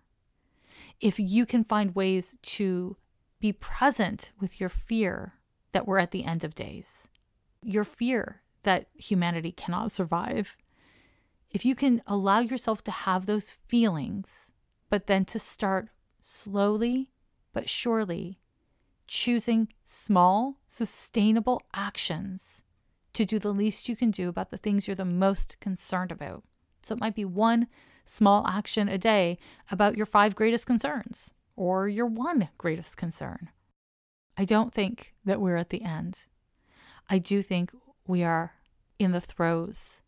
if 0.99 1.19
you 1.19 1.45
can 1.45 1.63
find 1.63 1.95
ways 1.95 2.37
to 2.41 2.97
be 3.39 3.53
present 3.53 4.31
with 4.39 4.59
your 4.59 4.69
fear 4.69 5.35
that 5.71 5.87
we're 5.87 5.99
at 5.99 6.11
the 6.11 6.25
end 6.25 6.43
of 6.43 6.55
days, 6.55 7.07
your 7.63 7.83
fear 7.83 8.41
that 8.63 8.87
humanity 8.93 9.51
cannot 9.51 9.91
survive, 9.91 10.57
if 11.51 11.65
you 11.65 11.75
can 11.75 12.01
allow 12.05 12.39
yourself 12.39 12.83
to 12.83 12.91
have 12.91 13.25
those 13.25 13.57
feelings, 13.67 14.51
but 14.89 15.07
then 15.07 15.25
to 15.25 15.39
start 15.39 15.89
slowly 16.19 17.09
but 17.53 17.69
surely 17.69 18.39
choosing 19.07 19.69
small, 19.83 20.59
sustainable 20.67 21.61
actions 21.73 22.63
to 23.13 23.25
do 23.25 23.39
the 23.39 23.53
least 23.53 23.89
you 23.89 23.95
can 23.95 24.11
do 24.11 24.29
about 24.29 24.51
the 24.51 24.57
things 24.57 24.87
you're 24.87 24.95
the 24.95 25.05
most 25.05 25.59
concerned 25.59 26.11
about. 26.11 26.43
So 26.83 26.93
it 26.93 26.99
might 27.01 27.15
be 27.15 27.25
one 27.25 27.67
small 28.09 28.45
action 28.47 28.89
a 28.89 28.97
day 28.97 29.37
about 29.69 29.95
your 29.95 30.05
five 30.05 30.35
greatest 30.35 30.65
concerns 30.65 31.31
or 31.55 31.87
your 31.87 32.07
one 32.07 32.49
greatest 32.57 32.97
concern. 32.97 33.49
I 34.35 34.45
don't 34.45 34.73
think 34.73 35.13
that 35.25 35.39
we're 35.39 35.57
at 35.57 35.69
the 35.69 35.83
end. 35.83 36.17
I 37.09 37.19
do 37.19 37.41
think 37.41 37.71
we 38.07 38.23
are 38.23 38.53
in 38.97 39.11
the 39.11 39.21
throes 39.21 40.01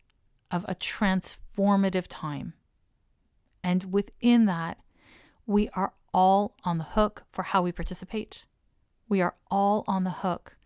of 0.50 0.64
a 0.68 0.74
transformative 0.74 2.06
time. 2.08 2.54
And 3.62 3.92
within 3.92 4.46
that, 4.46 4.78
we 5.46 5.68
are 5.70 5.92
all 6.12 6.56
on 6.64 6.78
the 6.78 6.84
hook 6.84 7.24
for 7.30 7.44
how 7.44 7.62
we 7.62 7.70
participate. 7.70 8.46
We 9.08 9.20
are 9.20 9.36
all 9.50 9.84
on 9.86 10.02
the 10.02 10.10
hook 10.10 10.56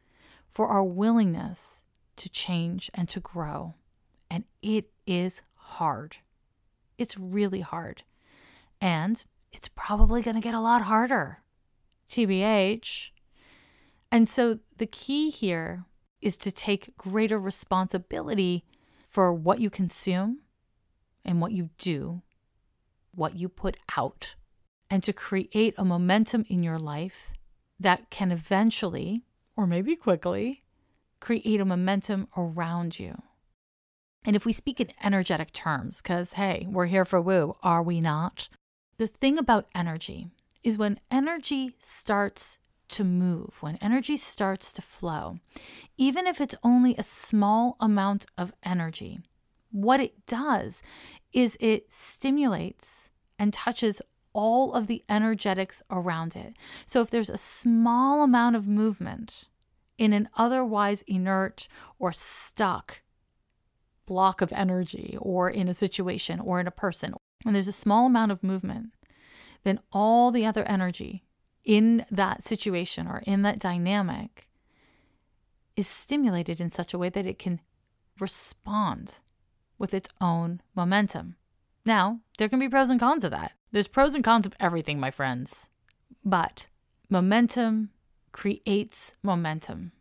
for 0.50 0.68
our 0.68 0.84
willingness 0.84 1.82
to 2.16 2.30
change 2.30 2.90
and 2.94 3.08
to 3.10 3.20
grow. 3.20 3.74
And 4.30 4.44
it 4.62 4.90
is 5.06 5.42
hard. 5.54 6.18
It's 6.98 7.18
really 7.18 7.60
hard. 7.60 8.02
And 8.80 9.22
it's 9.52 9.68
probably 9.68 10.22
going 10.22 10.36
to 10.36 10.42
get 10.42 10.54
a 10.54 10.60
lot 10.60 10.82
harder. 10.82 11.42
TBH. 12.10 13.10
And 14.10 14.28
so 14.28 14.60
the 14.76 14.86
key 14.86 15.30
here 15.30 15.84
is 16.20 16.36
to 16.38 16.52
take 16.52 16.96
greater 16.96 17.38
responsibility 17.38 18.64
for 19.08 19.32
what 19.32 19.60
you 19.60 19.70
consume 19.70 20.40
and 21.24 21.40
what 21.40 21.52
you 21.52 21.70
do, 21.78 22.22
what 23.14 23.36
you 23.36 23.48
put 23.48 23.76
out, 23.96 24.34
and 24.90 25.02
to 25.02 25.12
create 25.12 25.74
a 25.76 25.84
momentum 25.84 26.44
in 26.48 26.62
your 26.62 26.78
life 26.78 27.32
that 27.78 28.10
can 28.10 28.30
eventually, 28.30 29.22
or 29.56 29.66
maybe 29.66 29.96
quickly, 29.96 30.62
create 31.20 31.60
a 31.60 31.64
momentum 31.64 32.28
around 32.36 32.98
you. 32.98 33.22
And 34.26 34.34
if 34.34 34.44
we 34.44 34.52
speak 34.52 34.80
in 34.80 34.90
energetic 35.02 35.52
terms, 35.52 36.02
because 36.02 36.32
hey, 36.32 36.66
we're 36.68 36.86
here 36.86 37.04
for 37.04 37.20
woo, 37.20 37.56
are 37.62 37.82
we 37.82 38.00
not? 38.00 38.48
The 38.98 39.06
thing 39.06 39.38
about 39.38 39.68
energy 39.74 40.28
is 40.64 40.76
when 40.76 40.98
energy 41.12 41.76
starts 41.78 42.58
to 42.88 43.04
move, 43.04 43.58
when 43.60 43.76
energy 43.76 44.16
starts 44.16 44.72
to 44.72 44.82
flow, 44.82 45.38
even 45.96 46.26
if 46.26 46.40
it's 46.40 46.56
only 46.64 46.96
a 46.96 47.04
small 47.04 47.76
amount 47.78 48.26
of 48.36 48.52
energy, 48.64 49.20
what 49.70 50.00
it 50.00 50.26
does 50.26 50.82
is 51.32 51.56
it 51.60 51.92
stimulates 51.92 53.10
and 53.38 53.52
touches 53.52 54.02
all 54.32 54.72
of 54.72 54.86
the 54.86 55.02
energetics 55.08 55.82
around 55.90 56.34
it. 56.34 56.54
So 56.84 57.00
if 57.00 57.10
there's 57.10 57.30
a 57.30 57.38
small 57.38 58.22
amount 58.22 58.56
of 58.56 58.66
movement 58.66 59.48
in 59.98 60.12
an 60.12 60.28
otherwise 60.36 61.02
inert 61.02 61.68
or 61.98 62.12
stuck 62.12 63.02
block 64.06 64.40
of 64.40 64.52
energy 64.52 65.16
or 65.20 65.50
in 65.50 65.68
a 65.68 65.74
situation 65.74 66.40
or 66.40 66.60
in 66.60 66.66
a 66.66 66.72
person, 66.72 67.14
when 67.42 67.52
there's 67.52 67.68
a 67.68 67.72
small 67.72 68.06
amount 68.06 68.32
of 68.32 68.42
movement, 68.42 68.92
then 69.64 69.80
all 69.92 70.30
the 70.30 70.46
other 70.46 70.64
energy 70.64 71.24
in 71.64 72.06
that 72.10 72.44
situation 72.44 73.06
or 73.06 73.22
in 73.26 73.42
that 73.42 73.58
dynamic 73.58 74.48
is 75.76 75.86
stimulated 75.86 76.60
in 76.60 76.70
such 76.70 76.94
a 76.94 76.98
way 76.98 77.08
that 77.08 77.26
it 77.26 77.38
can 77.38 77.60
respond 78.18 79.18
with 79.78 79.92
its 79.92 80.08
own 80.20 80.60
momentum. 80.74 81.36
Now, 81.84 82.20
there 82.38 82.48
can 82.48 82.58
be 82.58 82.68
pros 82.68 82.88
and 82.88 82.98
cons 82.98 83.24
of 83.24 83.30
that. 83.32 83.52
There's 83.72 83.88
pros 83.88 84.14
and 84.14 84.24
cons 84.24 84.46
of 84.46 84.54
everything, 84.58 84.98
my 84.98 85.10
friends. 85.10 85.68
But 86.24 86.66
momentum 87.10 87.90
creates 88.32 89.14
momentum. 89.22 89.92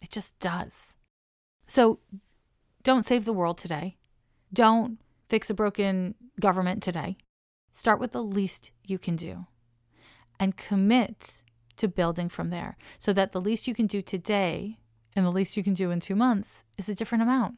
It 0.00 0.10
just 0.10 0.38
does. 0.38 0.94
So 1.66 1.98
don't 2.82 3.04
save 3.04 3.24
the 3.24 3.32
world 3.32 3.58
today. 3.58 3.96
Don't 4.52 4.98
fix 5.28 5.48
a 5.50 5.54
broken 5.54 6.14
government 6.40 6.82
today. 6.82 7.16
Start 7.70 8.00
with 8.00 8.12
the 8.12 8.22
least 8.22 8.70
you 8.84 8.98
can 8.98 9.16
do 9.16 9.46
and 10.38 10.56
commit 10.56 11.42
to 11.76 11.88
building 11.88 12.28
from 12.28 12.48
there 12.48 12.76
so 12.98 13.12
that 13.12 13.32
the 13.32 13.40
least 13.40 13.66
you 13.66 13.74
can 13.74 13.86
do 13.86 14.02
today 14.02 14.78
and 15.14 15.24
the 15.24 15.32
least 15.32 15.56
you 15.56 15.62
can 15.62 15.74
do 15.74 15.90
in 15.90 16.00
two 16.00 16.16
months 16.16 16.64
is 16.76 16.88
a 16.88 16.94
different 16.94 17.22
amount. 17.22 17.56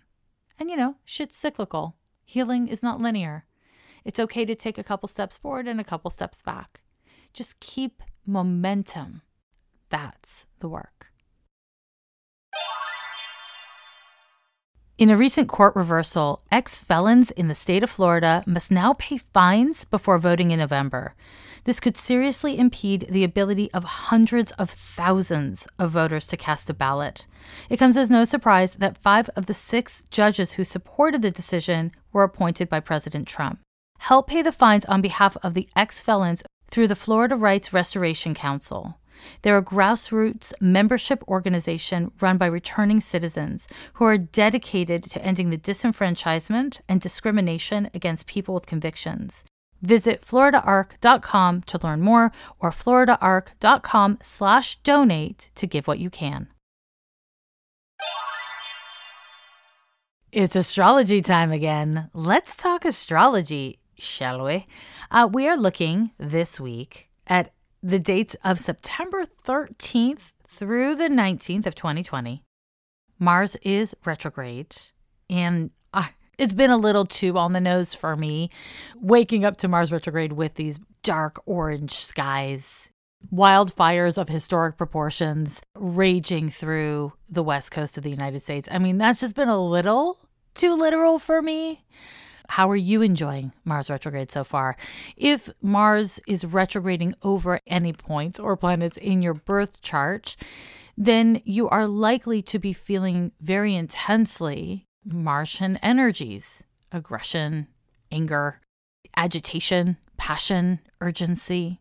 And 0.58 0.70
you 0.70 0.76
know, 0.76 0.96
shit's 1.04 1.36
cyclical. 1.36 1.96
Healing 2.24 2.68
is 2.68 2.82
not 2.82 3.00
linear. 3.00 3.44
It's 4.04 4.20
okay 4.20 4.44
to 4.44 4.54
take 4.54 4.78
a 4.78 4.84
couple 4.84 5.08
steps 5.08 5.38
forward 5.38 5.66
and 5.66 5.80
a 5.80 5.84
couple 5.84 6.10
steps 6.10 6.42
back. 6.42 6.82
Just 7.32 7.60
keep 7.60 8.02
momentum. 8.26 9.22
That's 9.88 10.46
the 10.60 10.68
work. 10.68 11.10
In 14.96 15.10
a 15.10 15.16
recent 15.16 15.48
court 15.48 15.74
reversal, 15.74 16.40
ex 16.52 16.78
felons 16.78 17.32
in 17.32 17.48
the 17.48 17.54
state 17.54 17.82
of 17.82 17.90
Florida 17.90 18.44
must 18.46 18.70
now 18.70 18.92
pay 18.92 19.18
fines 19.18 19.84
before 19.84 20.20
voting 20.20 20.52
in 20.52 20.60
November. 20.60 21.16
This 21.64 21.80
could 21.80 21.96
seriously 21.96 22.56
impede 22.56 23.08
the 23.10 23.24
ability 23.24 23.72
of 23.72 23.82
hundreds 23.82 24.52
of 24.52 24.70
thousands 24.70 25.66
of 25.80 25.90
voters 25.90 26.28
to 26.28 26.36
cast 26.36 26.70
a 26.70 26.74
ballot. 26.74 27.26
It 27.68 27.78
comes 27.78 27.96
as 27.96 28.08
no 28.08 28.24
surprise 28.24 28.76
that 28.76 28.96
five 28.96 29.28
of 29.30 29.46
the 29.46 29.54
six 29.54 30.04
judges 30.10 30.52
who 30.52 30.64
supported 30.64 31.22
the 31.22 31.30
decision 31.32 31.90
were 32.12 32.22
appointed 32.22 32.68
by 32.68 32.78
President 32.78 33.26
Trump. 33.26 33.58
Help 33.98 34.28
pay 34.28 34.42
the 34.42 34.52
fines 34.52 34.84
on 34.84 35.00
behalf 35.00 35.36
of 35.42 35.54
the 35.54 35.68
ex 35.74 36.02
felons 36.02 36.44
through 36.70 36.86
the 36.86 36.94
Florida 36.94 37.34
Rights 37.34 37.72
Restoration 37.72 38.32
Council. 38.32 39.00
They're 39.42 39.58
a 39.58 39.64
grassroots 39.64 40.52
membership 40.60 41.22
organization 41.28 42.10
run 42.20 42.38
by 42.38 42.46
returning 42.46 43.00
citizens 43.00 43.68
who 43.94 44.04
are 44.04 44.18
dedicated 44.18 45.02
to 45.04 45.24
ending 45.24 45.50
the 45.50 45.58
disenfranchisement 45.58 46.80
and 46.88 47.00
discrimination 47.00 47.90
against 47.94 48.26
people 48.26 48.54
with 48.54 48.66
convictions. 48.66 49.44
Visit 49.82 50.22
floridarrc.com 50.22 51.60
to 51.62 51.78
learn 51.82 52.00
more 52.00 52.32
or 52.58 52.70
floridarrc.com 52.70 54.18
slash 54.22 54.76
donate 54.76 55.50
to 55.54 55.66
give 55.66 55.86
what 55.86 55.98
you 55.98 56.10
can. 56.10 56.48
It's 60.34 60.56
astrology 60.56 61.22
time 61.22 61.52
again. 61.52 62.10
Let's 62.12 62.56
talk 62.56 62.84
astrology, 62.84 63.78
shall 63.96 64.44
we? 64.44 64.66
Uh, 65.08 65.28
we 65.30 65.46
are 65.46 65.56
looking 65.56 66.10
this 66.18 66.58
week 66.58 67.08
at 67.28 67.52
the 67.84 67.98
dates 67.98 68.34
of 68.42 68.58
September 68.58 69.24
13th 69.26 70.32
through 70.48 70.94
the 70.94 71.10
19th 71.10 71.66
of 71.66 71.74
2020. 71.74 72.42
Mars 73.18 73.56
is 73.56 73.94
retrograde, 74.06 74.74
and 75.28 75.70
it's 76.38 76.54
been 76.54 76.70
a 76.70 76.78
little 76.78 77.04
too 77.04 77.36
on 77.36 77.52
the 77.52 77.60
nose 77.60 77.94
for 77.94 78.16
me 78.16 78.48
waking 78.96 79.44
up 79.44 79.58
to 79.58 79.68
Mars 79.68 79.92
retrograde 79.92 80.32
with 80.32 80.54
these 80.54 80.80
dark 81.02 81.40
orange 81.44 81.92
skies. 81.92 82.90
wildfires 83.32 84.18
of 84.18 84.28
historic 84.28 84.76
proportions 84.76 85.60
raging 85.76 86.48
through 86.50 87.12
the 87.28 87.42
west 87.42 87.70
coast 87.70 87.96
of 87.96 88.04
the 88.04 88.10
United 88.10 88.40
States. 88.40 88.68
I 88.70 88.78
mean, 88.78 88.98
that's 88.98 89.20
just 89.20 89.34
been 89.34 89.48
a 89.48 89.62
little 89.62 90.18
too 90.54 90.74
literal 90.74 91.18
for 91.18 91.42
me. 91.42 91.84
How 92.48 92.70
are 92.70 92.76
you 92.76 93.02
enjoying 93.02 93.52
Mars 93.64 93.90
retrograde 93.90 94.30
so 94.30 94.44
far? 94.44 94.76
If 95.16 95.50
Mars 95.62 96.20
is 96.26 96.44
retrograding 96.44 97.14
over 97.22 97.60
any 97.66 97.92
points 97.92 98.38
or 98.38 98.56
planets 98.56 98.96
in 98.96 99.22
your 99.22 99.34
birth 99.34 99.80
chart, 99.80 100.36
then 100.96 101.40
you 101.44 101.68
are 101.68 101.86
likely 101.86 102.42
to 102.42 102.58
be 102.58 102.72
feeling 102.72 103.32
very 103.40 103.74
intensely 103.74 104.86
Martian 105.04 105.76
energies 105.78 106.62
aggression, 106.92 107.66
anger, 108.12 108.60
agitation, 109.16 109.96
passion, 110.16 110.78
urgency. 111.00 111.80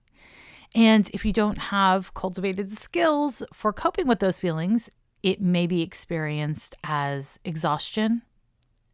And 0.73 1.07
if 1.13 1.23
you 1.23 1.31
don't 1.31 1.59
have 1.59 2.15
cultivated 2.15 2.71
skills 2.71 3.43
for 3.53 3.71
coping 3.71 4.07
with 4.07 4.19
those 4.19 4.39
feelings, 4.39 4.89
it 5.21 5.39
may 5.39 5.67
be 5.67 5.83
experienced 5.83 6.75
as 6.83 7.39
exhaustion, 7.45 8.23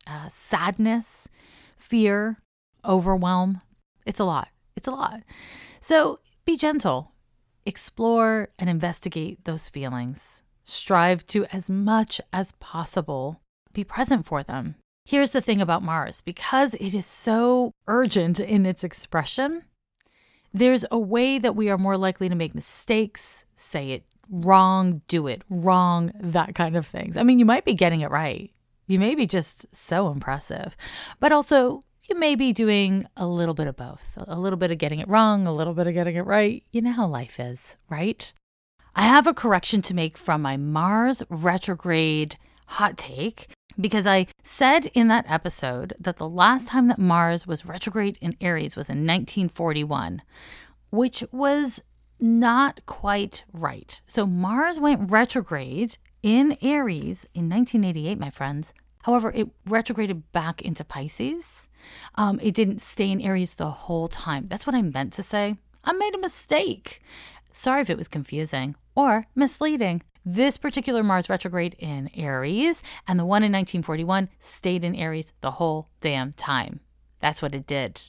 uh, 0.05 0.27
sadness, 0.27 1.29
fear, 1.79 2.39
overwhelm. 2.85 3.61
It's 4.05 4.19
a 4.19 4.25
lot. 4.25 4.49
It's 4.75 4.87
a 4.87 4.91
lot. 4.91 5.21
So 5.79 6.19
be 6.45 6.57
gentle. 6.57 7.13
Explore 7.65 8.49
and 8.57 8.69
investigate 8.69 9.45
those 9.45 9.69
feelings. 9.69 10.43
Strive 10.63 11.25
to, 11.27 11.45
as 11.45 11.69
much 11.69 12.21
as 12.31 12.51
possible, 12.59 13.41
be 13.73 13.83
present 13.83 14.25
for 14.25 14.43
them. 14.43 14.75
Here's 15.05 15.31
the 15.31 15.41
thing 15.41 15.61
about 15.61 15.83
Mars 15.83 16.21
because 16.21 16.75
it 16.75 16.93
is 16.93 17.05
so 17.05 17.71
urgent 17.87 18.39
in 18.39 18.65
its 18.65 18.83
expression, 18.83 19.63
there's 20.53 20.85
a 20.91 20.99
way 20.99 21.39
that 21.39 21.55
we 21.55 21.69
are 21.69 21.77
more 21.77 21.97
likely 21.97 22.29
to 22.29 22.35
make 22.35 22.55
mistakes, 22.55 23.45
say 23.55 23.91
it 23.91 24.03
wrong, 24.29 25.01
do 25.07 25.27
it 25.27 25.43
wrong, 25.49 26.11
that 26.19 26.55
kind 26.55 26.75
of 26.75 26.85
things. 26.85 27.17
I 27.17 27.23
mean, 27.23 27.39
you 27.39 27.45
might 27.45 27.65
be 27.65 27.73
getting 27.73 28.01
it 28.01 28.11
right. 28.11 28.51
You 28.89 28.97
may 28.97 29.13
be 29.13 29.27
just 29.27 29.67
so 29.71 30.09
impressive, 30.09 30.75
but 31.19 31.31
also 31.31 31.83
you 32.09 32.17
may 32.17 32.33
be 32.33 32.51
doing 32.51 33.05
a 33.15 33.27
little 33.27 33.53
bit 33.53 33.67
of 33.67 33.77
both 33.77 34.17
a 34.27 34.39
little 34.39 34.57
bit 34.57 34.71
of 34.71 34.79
getting 34.79 34.97
it 34.97 35.07
wrong, 35.07 35.45
a 35.45 35.53
little 35.53 35.75
bit 35.75 35.85
of 35.85 35.93
getting 35.93 36.15
it 36.15 36.25
right. 36.25 36.63
You 36.71 36.81
know 36.81 36.93
how 36.93 37.05
life 37.05 37.39
is, 37.39 37.77
right? 37.87 38.33
I 38.95 39.03
have 39.03 39.27
a 39.27 39.33
correction 39.33 39.83
to 39.83 39.93
make 39.93 40.17
from 40.17 40.41
my 40.41 40.57
Mars 40.57 41.21
retrograde 41.29 42.37
hot 42.65 42.97
take 42.97 43.49
because 43.79 44.07
I 44.07 44.25
said 44.41 44.87
in 44.87 45.07
that 45.09 45.29
episode 45.29 45.93
that 45.99 46.17
the 46.17 46.27
last 46.27 46.69
time 46.69 46.87
that 46.87 46.97
Mars 46.97 47.45
was 47.45 47.67
retrograde 47.67 48.17
in 48.19 48.37
Aries 48.41 48.75
was 48.75 48.89
in 48.89 49.05
1941, 49.05 50.23
which 50.89 51.23
was 51.31 51.83
not 52.19 52.83
quite 52.87 53.43
right. 53.53 54.01
So 54.07 54.25
Mars 54.25 54.79
went 54.79 55.11
retrograde 55.11 55.99
in 56.23 56.57
Aries 56.61 57.25
in 57.33 57.49
1988, 57.49 58.19
my 58.19 58.29
friends. 58.29 58.73
However, 59.03 59.31
it 59.33 59.47
retrograded 59.65 60.31
back 60.31 60.61
into 60.61 60.83
Pisces. 60.83 61.67
Um, 62.15 62.39
it 62.41 62.53
didn't 62.53 62.81
stay 62.81 63.11
in 63.11 63.21
Aries 63.21 63.55
the 63.55 63.71
whole 63.71 64.07
time. 64.07 64.45
That's 64.47 64.67
what 64.67 64.75
I 64.75 64.81
meant 64.81 65.13
to 65.13 65.23
say. 65.23 65.57
I 65.83 65.93
made 65.93 66.13
a 66.13 66.19
mistake. 66.19 67.01
Sorry 67.51 67.81
if 67.81 67.89
it 67.89 67.97
was 67.97 68.07
confusing 68.07 68.75
or 68.95 69.25
misleading. 69.35 70.01
This 70.25 70.57
particular 70.57 71.01
Mars 71.01 71.29
retrograde 71.29 71.75
in 71.79 72.09
Aries 72.13 72.83
and 73.07 73.17
the 73.17 73.25
one 73.25 73.41
in 73.41 73.51
1941 73.51 74.29
stayed 74.39 74.83
in 74.83 74.95
Aries 74.95 75.33
the 75.41 75.51
whole 75.51 75.89
damn 76.01 76.33
time. 76.33 76.81
That's 77.19 77.41
what 77.41 77.55
it 77.55 77.65
did. 77.65 78.01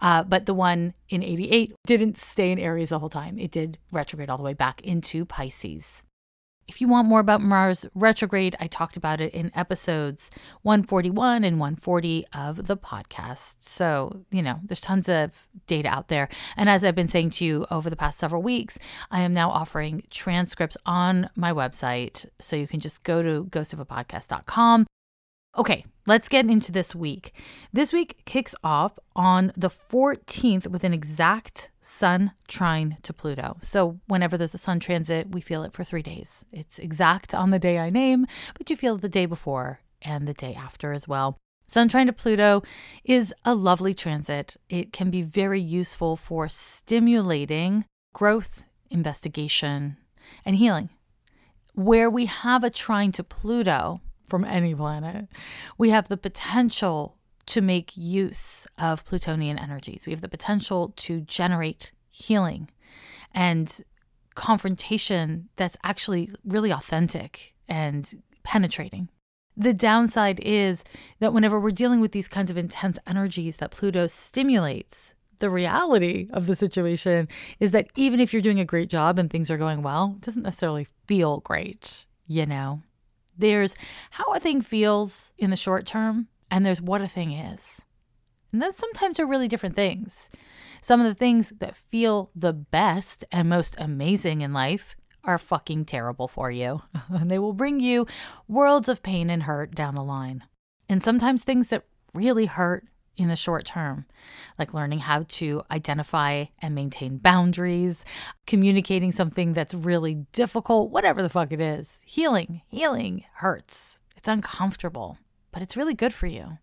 Uh, 0.00 0.22
but 0.22 0.46
the 0.46 0.54
one 0.54 0.94
in 1.08 1.22
88 1.22 1.74
didn't 1.86 2.18
stay 2.18 2.52
in 2.52 2.58
Aries 2.58 2.90
the 2.90 2.98
whole 2.98 3.08
time. 3.08 3.38
It 3.38 3.50
did 3.50 3.78
retrograde 3.90 4.28
all 4.28 4.36
the 4.36 4.42
way 4.42 4.54
back 4.54 4.80
into 4.82 5.24
Pisces. 5.24 6.04
If 6.70 6.80
you 6.80 6.86
want 6.86 7.08
more 7.08 7.18
about 7.18 7.40
Mars 7.40 7.84
retrograde, 7.96 8.54
I 8.60 8.68
talked 8.68 8.96
about 8.96 9.20
it 9.20 9.34
in 9.34 9.50
episodes 9.56 10.30
141 10.62 11.42
and 11.42 11.58
140 11.58 12.24
of 12.32 12.68
the 12.68 12.76
podcast. 12.76 13.56
So, 13.58 14.24
you 14.30 14.40
know, 14.40 14.60
there's 14.62 14.80
tons 14.80 15.08
of 15.08 15.48
data 15.66 15.88
out 15.88 16.06
there. 16.06 16.28
And 16.56 16.68
as 16.68 16.84
I've 16.84 16.94
been 16.94 17.08
saying 17.08 17.30
to 17.30 17.44
you 17.44 17.66
over 17.72 17.90
the 17.90 17.96
past 17.96 18.20
several 18.20 18.40
weeks, 18.40 18.78
I 19.10 19.22
am 19.22 19.32
now 19.32 19.50
offering 19.50 20.04
transcripts 20.10 20.76
on 20.86 21.28
my 21.34 21.52
website. 21.52 22.24
So 22.38 22.54
you 22.54 22.68
can 22.68 22.78
just 22.78 23.02
go 23.02 23.20
to 23.20 23.46
ghostofapodcast.com 23.50 24.86
Okay, 25.58 25.84
let's 26.06 26.28
get 26.28 26.48
into 26.48 26.70
this 26.70 26.94
week. 26.94 27.34
This 27.72 27.92
week 27.92 28.22
kicks 28.24 28.54
off 28.62 29.00
on 29.16 29.52
the 29.56 29.68
14th 29.68 30.68
with 30.68 30.84
an 30.84 30.94
exact 30.94 31.70
Sun 31.82 32.32
trine 32.46 32.98
to 33.02 33.12
Pluto. 33.12 33.56
So, 33.60 33.98
whenever 34.06 34.38
there's 34.38 34.54
a 34.54 34.58
Sun 34.58 34.78
transit, 34.78 35.32
we 35.32 35.40
feel 35.40 35.64
it 35.64 35.72
for 35.72 35.82
three 35.82 36.02
days. 36.02 36.44
It's 36.52 36.78
exact 36.78 37.34
on 37.34 37.50
the 37.50 37.58
day 37.58 37.80
I 37.80 37.90
name, 37.90 38.26
but 38.56 38.70
you 38.70 38.76
feel 38.76 38.94
it 38.94 39.00
the 39.00 39.08
day 39.08 39.26
before 39.26 39.80
and 40.02 40.28
the 40.28 40.34
day 40.34 40.54
after 40.54 40.92
as 40.92 41.08
well. 41.08 41.36
Sun 41.66 41.88
trine 41.88 42.06
to 42.06 42.12
Pluto 42.12 42.62
is 43.04 43.34
a 43.44 43.54
lovely 43.54 43.92
transit. 43.92 44.56
It 44.68 44.92
can 44.92 45.10
be 45.10 45.22
very 45.22 45.60
useful 45.60 46.16
for 46.16 46.48
stimulating 46.48 47.84
growth, 48.12 48.64
investigation, 48.88 49.96
and 50.44 50.56
healing. 50.56 50.90
Where 51.74 52.10
we 52.10 52.26
have 52.26 52.62
a 52.62 52.70
trine 52.70 53.10
to 53.12 53.24
Pluto, 53.24 54.00
from 54.30 54.44
any 54.44 54.74
planet, 54.74 55.26
we 55.76 55.90
have 55.90 56.08
the 56.08 56.16
potential 56.16 57.16
to 57.46 57.60
make 57.60 57.96
use 57.96 58.66
of 58.78 59.04
Plutonian 59.04 59.58
energies. 59.58 60.06
We 60.06 60.12
have 60.12 60.20
the 60.20 60.28
potential 60.28 60.92
to 60.96 61.20
generate 61.22 61.92
healing 62.10 62.70
and 63.34 63.80
confrontation 64.34 65.48
that's 65.56 65.76
actually 65.82 66.30
really 66.44 66.70
authentic 66.70 67.54
and 67.68 68.22
penetrating. 68.44 69.08
The 69.56 69.74
downside 69.74 70.40
is 70.40 70.84
that 71.18 71.32
whenever 71.32 71.58
we're 71.58 71.72
dealing 71.72 72.00
with 72.00 72.12
these 72.12 72.28
kinds 72.28 72.50
of 72.50 72.56
intense 72.56 72.98
energies 73.06 73.56
that 73.58 73.72
Pluto 73.72 74.06
stimulates, 74.06 75.14
the 75.38 75.50
reality 75.50 76.28
of 76.32 76.46
the 76.46 76.54
situation 76.54 77.28
is 77.58 77.72
that 77.72 77.88
even 77.96 78.20
if 78.20 78.32
you're 78.32 78.42
doing 78.42 78.60
a 78.60 78.64
great 78.64 78.88
job 78.88 79.18
and 79.18 79.28
things 79.28 79.50
are 79.50 79.58
going 79.58 79.82
well, 79.82 80.14
it 80.16 80.22
doesn't 80.22 80.44
necessarily 80.44 80.86
feel 81.06 81.40
great, 81.40 82.06
you 82.26 82.46
know? 82.46 82.82
There's 83.40 83.74
how 84.10 84.34
a 84.34 84.40
thing 84.40 84.60
feels 84.60 85.32
in 85.38 85.48
the 85.48 85.56
short 85.56 85.86
term, 85.86 86.28
and 86.50 86.64
there's 86.64 86.82
what 86.82 87.00
a 87.00 87.08
thing 87.08 87.32
is. 87.32 87.80
And 88.52 88.60
those 88.60 88.76
sometimes 88.76 89.18
are 89.18 89.26
really 89.26 89.48
different 89.48 89.76
things. 89.76 90.28
Some 90.82 91.00
of 91.00 91.06
the 91.06 91.14
things 91.14 91.50
that 91.58 91.76
feel 91.76 92.30
the 92.34 92.52
best 92.52 93.24
and 93.32 93.48
most 93.48 93.76
amazing 93.80 94.42
in 94.42 94.52
life 94.52 94.94
are 95.24 95.38
fucking 95.38 95.86
terrible 95.86 96.28
for 96.28 96.50
you, 96.50 96.82
and 97.08 97.30
they 97.30 97.38
will 97.38 97.54
bring 97.54 97.80
you 97.80 98.06
worlds 98.46 98.88
of 98.90 99.02
pain 99.02 99.30
and 99.30 99.44
hurt 99.44 99.74
down 99.74 99.94
the 99.94 100.04
line. 100.04 100.44
And 100.86 101.02
sometimes 101.02 101.42
things 101.42 101.68
that 101.68 101.84
really 102.12 102.46
hurt 102.46 102.88
in 103.16 103.28
the 103.28 103.36
short 103.36 103.64
term, 103.64 104.06
like 104.58 104.74
learning 104.74 105.00
how 105.00 105.24
to 105.28 105.62
identify 105.70 106.46
and 106.60 106.74
maintain 106.74 107.18
boundaries, 107.18 108.04
communicating 108.46 109.12
something 109.12 109.52
that's 109.52 109.74
really 109.74 110.26
difficult, 110.32 110.90
whatever 110.90 111.22
the 111.22 111.28
fuck 111.28 111.52
it 111.52 111.60
is. 111.60 112.00
Healing, 112.04 112.62
healing 112.68 113.24
hurts. 113.34 114.00
It's 114.16 114.28
uncomfortable, 114.28 115.18
but 115.52 115.62
it's 115.62 115.76
really 115.76 115.94
good 115.94 116.14
for 116.14 116.26
you. 116.26 116.58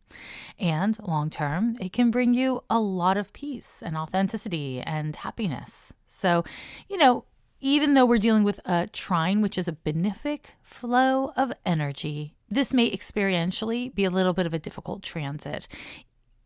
And 0.60 0.98
long 1.06 1.30
term, 1.30 1.78
it 1.80 1.94
can 1.94 2.12
bring 2.12 2.34
you 2.34 2.64
a 2.70 2.80
lot 2.80 3.18
of 3.18 3.34
peace 3.34 3.84
and 3.86 3.98
authenticity 3.98 4.82
and 4.82 5.16
happiness. 5.16 5.94
So, 6.06 6.44
you 6.90 6.98
know, 6.98 7.26
even 7.60 7.96
though 7.96 8.06
we're 8.06 8.20
dealing 8.20 8.44
with 8.44 8.60
a 8.66 8.88
trine, 8.88 9.42
which 9.42 9.58
is 9.58 9.68
a 9.68 9.72
benefic 9.72 10.46
flow 10.62 11.32
of 11.36 11.52
energy, 11.66 12.36
this 12.50 12.74
may 12.74 12.90
experientially 12.90 13.94
be 13.94 14.06
a 14.06 14.10
little 14.10 14.34
bit 14.34 14.46
of 14.46 14.54
a 14.54 14.60
difficult 14.60 15.02
transit 15.02 15.68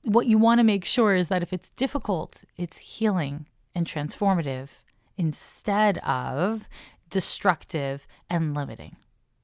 what 0.04 0.28
you 0.28 0.38
want 0.38 0.60
to 0.60 0.64
make 0.64 0.86
sure 0.86 1.16
is 1.16 1.28
that 1.28 1.44
if 1.44 1.54
it's 1.54 1.70
difficult, 1.70 2.44
it's 2.58 2.78
healing 2.78 3.48
and 3.76 3.86
transformative 3.86 4.70
instead 5.18 5.98
of 6.00 6.68
destructive 7.10 8.08
and 8.30 8.54
limiting, 8.54 8.96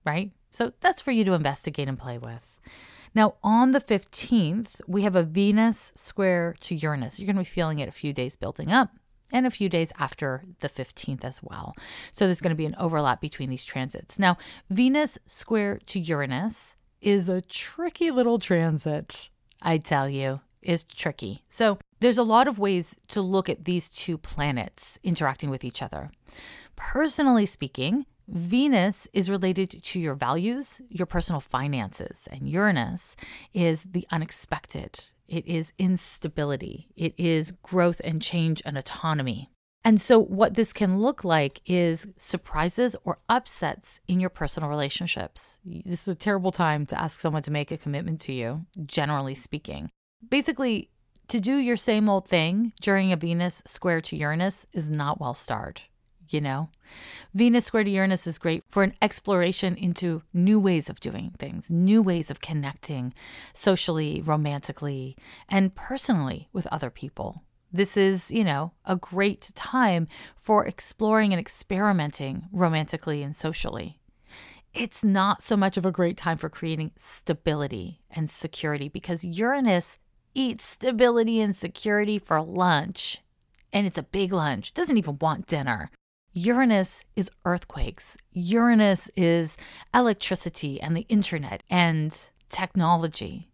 right? 0.05 0.31
So 0.51 0.73
that's 0.79 1.01
for 1.01 1.11
you 1.11 1.23
to 1.25 1.33
investigate 1.33 1.87
and 1.87 1.99
play 1.99 2.17
with. 2.17 2.57
Now, 3.13 3.35
on 3.43 3.71
the 3.71 3.81
15th, 3.81 4.81
we 4.87 5.03
have 5.03 5.15
a 5.15 5.23
Venus 5.23 5.91
square 5.95 6.55
to 6.61 6.75
Uranus. 6.75 7.19
You're 7.19 7.25
going 7.25 7.35
to 7.35 7.41
be 7.41 7.45
feeling 7.45 7.79
it 7.79 7.89
a 7.89 7.91
few 7.91 8.13
days 8.13 8.35
building 8.35 8.71
up 8.71 8.91
and 9.31 9.45
a 9.45 9.51
few 9.51 9.69
days 9.69 9.91
after 9.99 10.43
the 10.59 10.69
15th 10.69 11.23
as 11.23 11.41
well. 11.43 11.75
So 12.11 12.25
there's 12.25 12.41
going 12.41 12.51
to 12.51 12.55
be 12.55 12.65
an 12.65 12.75
overlap 12.79 13.19
between 13.21 13.49
these 13.49 13.65
transits. 13.65 14.17
Now, 14.17 14.37
Venus 14.69 15.17
square 15.25 15.79
to 15.87 15.99
Uranus 15.99 16.75
is 17.01 17.29
a 17.29 17.41
tricky 17.41 18.11
little 18.11 18.39
transit, 18.39 19.29
I 19.61 19.77
tell 19.77 20.09
you 20.09 20.41
is 20.61 20.83
tricky. 20.83 21.43
So 21.49 21.79
there's 21.99 22.17
a 22.17 22.23
lot 22.23 22.47
of 22.47 22.59
ways 22.59 22.97
to 23.09 23.21
look 23.21 23.49
at 23.49 23.65
these 23.65 23.89
two 23.89 24.17
planets 24.17 24.99
interacting 25.03 25.49
with 25.49 25.63
each 25.63 25.81
other. 25.81 26.11
Personally 26.75 27.45
speaking, 27.45 28.05
Venus 28.27 29.07
is 29.13 29.29
related 29.29 29.81
to 29.81 29.99
your 29.99 30.13
values, 30.13 30.81
your 30.89 31.05
personal 31.05 31.39
finances, 31.39 32.27
and 32.29 32.49
Uranus 32.49 33.15
is 33.53 33.83
the 33.83 34.05
unexpected. 34.11 34.99
It 35.27 35.45
is 35.47 35.71
instability. 35.79 36.87
It 36.95 37.13
is 37.17 37.51
growth 37.51 38.01
and 38.03 38.21
change 38.21 38.61
and 38.65 38.77
autonomy. 38.77 39.49
And 39.83 40.01
so, 40.01 40.19
what 40.19 40.55
this 40.55 40.73
can 40.73 40.99
look 40.99 41.23
like 41.23 41.61
is 41.65 42.07
surprises 42.17 42.95
or 43.05 43.19
upsets 43.29 44.01
in 44.07 44.19
your 44.19 44.29
personal 44.29 44.67
relationships. 44.67 45.59
This 45.63 46.01
is 46.01 46.07
a 46.09 46.15
terrible 46.15 46.51
time 46.51 46.85
to 46.87 47.01
ask 47.01 47.21
someone 47.21 47.43
to 47.43 47.51
make 47.51 47.71
a 47.71 47.77
commitment 47.77 48.19
to 48.21 48.33
you, 48.33 48.65
generally 48.85 49.35
speaking. 49.35 49.89
Basically, 50.29 50.89
to 51.27 51.39
do 51.39 51.57
your 51.57 51.77
same 51.77 52.09
old 52.09 52.27
thing 52.27 52.73
during 52.81 53.11
a 53.11 53.17
Venus 53.17 53.61
square 53.65 54.01
to 54.01 54.15
Uranus 54.15 54.65
is 54.73 54.89
not 54.89 55.19
well 55.19 55.33
starred, 55.33 55.81
you 56.29 56.41
know? 56.41 56.69
Venus 57.33 57.65
square 57.65 57.83
to 57.83 57.89
Uranus 57.89 58.27
is 58.27 58.37
great 58.37 58.63
for 58.67 58.83
an 58.83 58.93
exploration 59.01 59.75
into 59.75 60.23
new 60.33 60.59
ways 60.59 60.89
of 60.89 60.99
doing 60.99 61.33
things, 61.37 61.69
new 61.69 62.01
ways 62.01 62.31
of 62.31 62.41
connecting 62.41 63.13
socially, 63.53 64.21
romantically, 64.21 65.15
and 65.47 65.75
personally 65.75 66.49
with 66.51 66.67
other 66.67 66.89
people. 66.89 67.43
This 67.71 67.95
is, 67.95 68.31
you 68.31 68.43
know, 68.43 68.71
a 68.85 68.95
great 68.95 69.51
time 69.55 70.07
for 70.35 70.65
exploring 70.65 71.31
and 71.31 71.39
experimenting 71.39 72.47
romantically 72.51 73.21
and 73.21 73.35
socially. 73.35 73.99
It's 74.73 75.03
not 75.03 75.43
so 75.43 75.57
much 75.57 75.77
of 75.77 75.85
a 75.85 75.91
great 75.91 76.17
time 76.17 76.37
for 76.37 76.49
creating 76.49 76.91
stability 76.97 78.01
and 78.09 78.29
security 78.29 78.89
because 78.89 79.23
Uranus 79.23 79.97
eats 80.37 80.65
stability 80.65 81.41
and 81.41 81.55
security 81.55 82.19
for 82.19 82.39
lunch. 82.41 83.21
And 83.73 83.87
it's 83.87 83.97
a 83.97 84.03
big 84.03 84.31
lunch, 84.31 84.73
doesn't 84.73 84.97
even 84.97 85.17
want 85.19 85.47
dinner. 85.47 85.89
Uranus 86.31 87.03
is 87.15 87.31
earthquakes. 87.43 88.17
Uranus 88.31 89.09
is 89.15 89.57
electricity 89.93 90.79
and 90.79 90.95
the 90.95 91.07
internet 91.09 91.63
and 91.69 92.29
technology. 92.49 93.49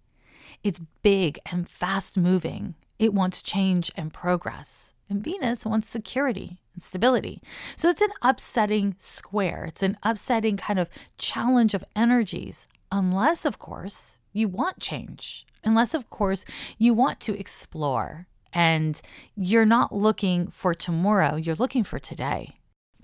It's 0.64 0.82
big 1.02 1.40
and 1.50 1.70
fast 1.70 2.18
moving. 2.18 2.76
It 3.00 3.14
wants 3.14 3.42
change 3.42 3.90
and 3.96 4.14
progress. 4.14 4.94
And 5.10 5.24
Venus 5.24 5.66
wants 5.66 5.90
security 5.90 6.58
and 6.74 6.84
stability. 6.84 7.42
So 7.78 7.88
it's 7.88 8.02
an 8.02 8.12
upsetting 8.22 8.96
square. 8.98 9.66
It's 9.66 9.84
an 9.84 9.98
upsetting 10.04 10.58
kind 10.58 10.80
of 10.80 10.90
challenge 11.18 11.74
of 11.74 11.86
energies, 11.96 12.68
unless, 12.92 13.46
of 13.46 13.58
course, 13.58 14.20
you 14.34 14.48
want 14.50 14.80
change, 14.80 15.46
unless, 15.64 15.94
of 15.94 16.10
course, 16.10 16.46
you 16.78 16.94
want 16.94 17.20
to 17.22 17.38
explore 17.38 18.28
and 18.54 19.02
you're 19.36 19.66
not 19.66 19.92
looking 19.92 20.48
for 20.48 20.74
tomorrow, 20.74 21.36
you're 21.36 21.56
looking 21.56 21.84
for 21.84 22.00
today. 22.00 22.56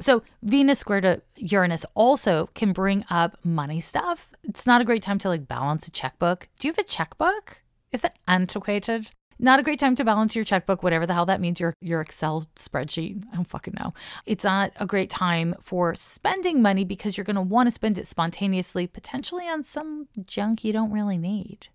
So, 0.02 0.24
Venus 0.42 0.80
square 0.80 1.02
to 1.02 1.22
Uranus 1.36 1.86
also 1.94 2.50
can 2.54 2.72
bring 2.72 3.04
up 3.10 3.38
money 3.44 3.82
stuff. 3.82 4.30
It's 4.44 4.66
not 4.66 4.80
a 4.80 4.86
great 4.86 5.04
time 5.04 5.20
to 5.20 5.30
like 5.30 5.48
balance 5.48 5.88
a 5.88 5.92
checkbook. 5.92 6.48
Do 6.58 6.68
you 6.68 6.72
have 6.72 6.78
a 6.78 6.88
checkbook? 6.88 7.64
Is 7.92 8.02
that 8.02 8.18
antiquated? 8.28 9.10
Not 9.42 9.60
a 9.60 9.64
great 9.64 9.80
time 9.80 9.96
to 9.96 10.04
balance 10.04 10.36
your 10.36 10.44
checkbook, 10.44 10.84
whatever 10.84 11.06
the 11.06 11.14
hell 11.14 11.26
that 11.26 11.40
means, 11.40 11.62
your, 11.62 11.74
your 11.82 12.02
Excel 12.02 12.46
spreadsheet. 12.58 13.24
I 13.32 13.36
don't 13.38 13.48
fucking 13.48 13.76
know. 13.80 13.94
It's 14.26 14.44
not 14.44 14.74
a 14.76 14.86
great 14.86 15.10
time 15.10 15.56
for 15.62 15.96
spending 15.96 16.62
money 16.62 16.84
because 16.84 17.18
you're 17.18 17.24
going 17.24 17.38
to 17.38 17.42
want 17.42 17.68
to 17.68 17.72
spend 17.72 17.98
it 17.98 18.06
spontaneously, 18.06 18.86
potentially 18.86 19.48
on 19.48 19.64
some 19.64 20.08
junk 20.26 20.66
you 20.66 20.74
don't 20.74 20.92
really 20.92 21.18
need. 21.18 21.70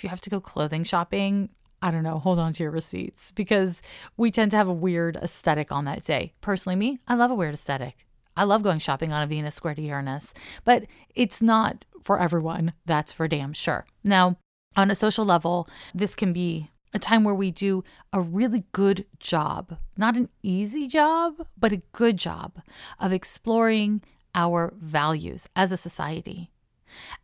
If 0.00 0.04
you 0.04 0.08
have 0.08 0.22
to 0.22 0.30
go 0.30 0.40
clothing 0.40 0.82
shopping, 0.82 1.50
I 1.82 1.90
don't 1.90 2.02
know, 2.02 2.18
hold 2.18 2.38
on 2.38 2.54
to 2.54 2.62
your 2.62 2.72
receipts 2.72 3.32
because 3.32 3.82
we 4.16 4.30
tend 4.30 4.50
to 4.52 4.56
have 4.56 4.66
a 4.66 4.72
weird 4.72 5.16
aesthetic 5.16 5.70
on 5.70 5.84
that 5.84 6.06
day. 6.06 6.32
Personally, 6.40 6.74
me, 6.74 7.00
I 7.06 7.16
love 7.16 7.30
a 7.30 7.34
weird 7.34 7.52
aesthetic. 7.52 8.06
I 8.34 8.44
love 8.44 8.62
going 8.62 8.78
shopping 8.78 9.12
on 9.12 9.22
a 9.22 9.26
Venus 9.26 9.56
square 9.56 9.74
to 9.74 9.82
Uranus, 9.82 10.32
but 10.64 10.86
it's 11.14 11.42
not 11.42 11.84
for 12.00 12.18
everyone. 12.18 12.72
That's 12.86 13.12
for 13.12 13.28
damn 13.28 13.52
sure. 13.52 13.84
Now, 14.02 14.38
on 14.74 14.90
a 14.90 14.94
social 14.94 15.26
level, 15.26 15.68
this 15.92 16.14
can 16.14 16.32
be 16.32 16.70
a 16.94 16.98
time 16.98 17.22
where 17.22 17.34
we 17.34 17.50
do 17.50 17.84
a 18.10 18.22
really 18.22 18.64
good 18.72 19.04
job, 19.18 19.76
not 19.98 20.16
an 20.16 20.30
easy 20.42 20.88
job, 20.88 21.46
but 21.58 21.74
a 21.74 21.82
good 21.92 22.16
job 22.16 22.62
of 22.98 23.12
exploring 23.12 24.00
our 24.34 24.72
values 24.78 25.46
as 25.54 25.72
a 25.72 25.76
society 25.76 26.50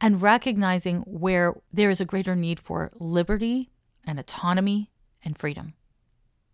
and 0.01 0.23
recognizing 0.23 0.99
where 1.01 1.55
there 1.73 1.91
is 1.91 2.01
a 2.01 2.05
greater 2.05 2.37
need 2.37 2.61
for 2.61 2.91
liberty 2.99 3.71
and 4.07 4.19
autonomy 4.19 4.91
and 5.25 5.39
freedom. 5.39 5.75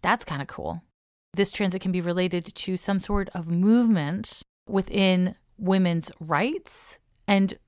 That's 0.02 0.24
kind 0.24 0.42
of 0.42 0.48
cool. 0.48 0.82
This 1.34 1.52
transit 1.52 1.80
can 1.80 1.92
be 1.92 2.00
related 2.00 2.44
to 2.44 2.76
some 2.76 2.98
sort 2.98 3.28
of 3.34 3.48
movement 3.48 4.42
within 4.68 5.36
women's 5.58 6.10
rights 6.20 6.98
and 7.26 7.58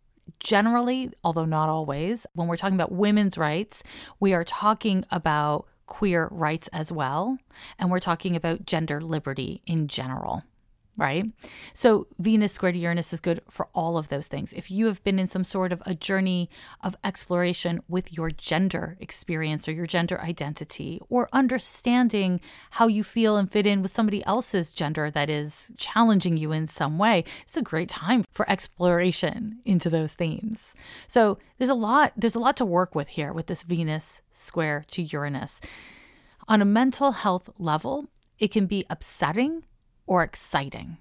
generally, 0.41 1.11
although 1.23 1.45
not 1.45 1.69
always, 1.69 2.27
when 2.35 2.49
we're 2.49 2.57
talking 2.57 2.75
about 2.75 2.93
women's 2.93 3.39
rights, 3.39 3.83
we 4.21 4.33
are 4.35 4.45
talking 4.45 5.05
about 5.11 5.67
queer 5.87 6.29
rights 6.31 6.69
as 6.69 6.91
well. 6.91 7.39
And 7.79 7.91
we're 7.91 7.99
talking 8.01 8.35
about 8.37 8.67
gender 8.67 9.01
liberty 9.01 9.63
in 9.67 9.89
general 9.89 10.43
right? 10.97 11.27
So 11.73 12.07
Venus 12.19 12.53
squared 12.53 12.77
Uranus 12.77 13.13
is 13.13 13.21
good 13.21 13.41
for 13.51 13.69
all 13.75 13.99
of 13.99 14.09
those 14.09 14.29
things. 14.29 14.53
If 14.53 14.71
you 14.71 14.87
have 14.87 15.03
been 15.05 15.19
in 15.19 15.27
some 15.27 15.45
sort 15.45 15.73
of 15.73 15.83
a 15.87 15.95
journey 15.95 16.49
of 16.83 16.97
exploration 17.03 17.81
with 17.89 18.13
your 18.17 18.31
gender 18.31 18.97
experience 19.01 19.69
or 19.69 19.73
your 19.73 19.87
gender 19.87 20.21
identity, 20.21 21.01
or 21.09 21.29
understanding 21.33 22.41
how 22.73 22.87
you 22.87 23.03
feel 23.03 23.37
and 23.37 23.51
fit 23.51 23.67
in 23.67 23.83
with 23.83 23.93
somebody 23.93 24.25
else's 24.25 24.73
gender 24.73 25.11
that 25.11 25.29
is 25.29 25.73
challenging 25.77 26.37
you 26.37 26.53
in 26.53 26.67
some 26.67 26.99
way, 26.99 27.25
it's 27.43 27.57
a 27.57 27.63
great 27.63 27.89
time 27.89 28.25
for 28.31 28.49
exploration 28.51 29.59
into 29.65 29.91
those 29.91 30.15
themes. 30.15 30.75
So 31.07 31.39
there's 31.59 31.71
a 31.71 31.75
lot, 31.75 32.13
there's 32.17 32.35
a 32.35 32.41
lot 32.41 32.57
to 32.59 32.65
work 32.65 32.95
with 32.95 33.09
here 33.09 33.33
with 33.33 33.47
this 33.47 33.63
Venus 33.63 34.23
square 34.33 34.85
to 34.89 35.03
Uranus. 35.03 35.61
On 36.47 36.61
a 36.61 36.67
mental 36.67 37.13
health 37.13 37.49
level, 37.59 38.07
it 38.39 38.49
can 38.49 38.67
be 38.67 38.85
upsetting 38.91 39.65
or 40.07 40.23
exciting. 40.23 40.99